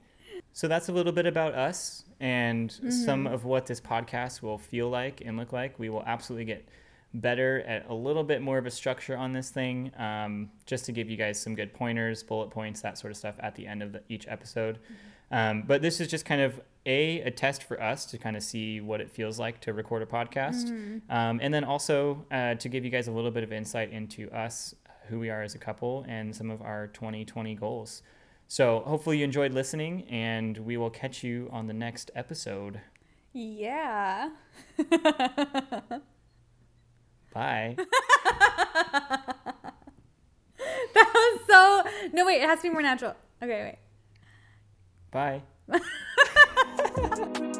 So 0.57 0.66
that's 0.69 0.88
a 0.88 0.92
little 0.92 1.12
bit 1.12 1.27
about 1.27 1.53
us 1.55 2.05
and 2.19 2.71
Mm-hmm. 2.71 2.90
some 2.90 3.27
of 3.27 3.45
what 3.45 3.66
this 3.66 3.79
podcast 3.79 4.40
will 4.40 4.57
feel 4.57 4.88
like 4.88 5.21
and 5.27 5.37
look 5.37 5.53
like. 5.53 5.79
We 5.79 5.90
will 5.90 6.03
absolutely 6.07 6.47
get 6.47 6.66
better 7.12 7.61
at 7.66 7.88
a 7.90 7.95
little 7.95 8.25
bit 8.25 8.40
more 8.40 8.57
of 8.57 8.64
a 8.64 8.71
structure 8.71 9.16
on 9.19 9.35
this 9.35 9.51
thing 9.51 9.90
um, 9.99 10.51
just 10.64 10.87
to 10.87 10.92
give 10.92 11.11
you 11.11 11.16
guys 11.19 11.38
some 11.38 11.55
good 11.55 11.75
pointers 11.75 12.23
bullet 12.23 12.49
points 12.51 12.81
that 12.81 12.97
sort 12.97 13.11
of 13.11 13.19
stuff 13.19 13.35
at 13.40 13.55
the 13.55 13.66
end 13.66 13.83
of 13.83 13.92
the, 13.92 14.01
each 14.09 14.27
episode. 14.29 14.79
Um, 15.31 15.62
but 15.66 15.83
this 15.83 16.01
is 16.01 16.09
just 16.09 16.25
kind 16.25 16.40
of 16.40 16.59
a 16.87 17.21
a 17.21 17.31
test 17.31 17.62
for 17.64 17.77
us 17.83 18.07
to 18.07 18.16
kind 18.16 18.35
of 18.37 18.42
see 18.42 18.81
what 18.81 19.01
it 19.03 19.11
feels 19.11 19.38
like 19.38 19.61
to 19.62 19.75
record 19.75 20.01
a 20.03 20.07
podcast. 20.07 20.71
Um, 21.11 21.38
and 21.42 21.53
then 21.53 21.64
also 21.64 22.25
uh, 22.31 22.55
to 22.55 22.69
give 22.71 22.83
you 22.85 22.90
guys 22.90 23.09
a 23.09 23.12
little 23.12 23.31
bit 23.31 23.45
of 23.45 23.53
insight 23.53 23.90
into 23.92 24.31
us 24.31 24.75
who 25.09 25.19
we 25.19 25.29
are 25.29 25.42
as 25.42 25.55
a 25.55 25.59
couple 25.59 26.05
and 26.09 26.35
some 26.35 26.51
of 26.51 26.62
our 26.62 26.87
2020 26.88 27.55
goals 27.57 28.03
so 28.49 28.81
hopefully 28.87 29.19
you 29.19 29.25
enjoyed 29.25 29.53
listening, 29.53 30.05
and 30.09 30.57
we 30.59 30.77
will 30.77 30.91
catch 30.91 31.25
you 31.25 31.49
on 31.53 31.67
the 31.67 31.73
next 31.73 32.11
episode. 32.15 32.81
Yeah. 33.33 34.31
Bye. 37.35 37.77
that 37.77 37.93
was 40.95 41.41
so. 41.47 41.83
No, 42.13 42.25
wait, 42.25 42.41
it 42.43 42.49
has 42.49 42.61
to 42.61 42.69
be 42.69 42.71
more 42.71 42.83
natural. 42.83 43.15
Okay, 43.43 43.77
wait. 43.77 43.79
Bye. 45.11 45.43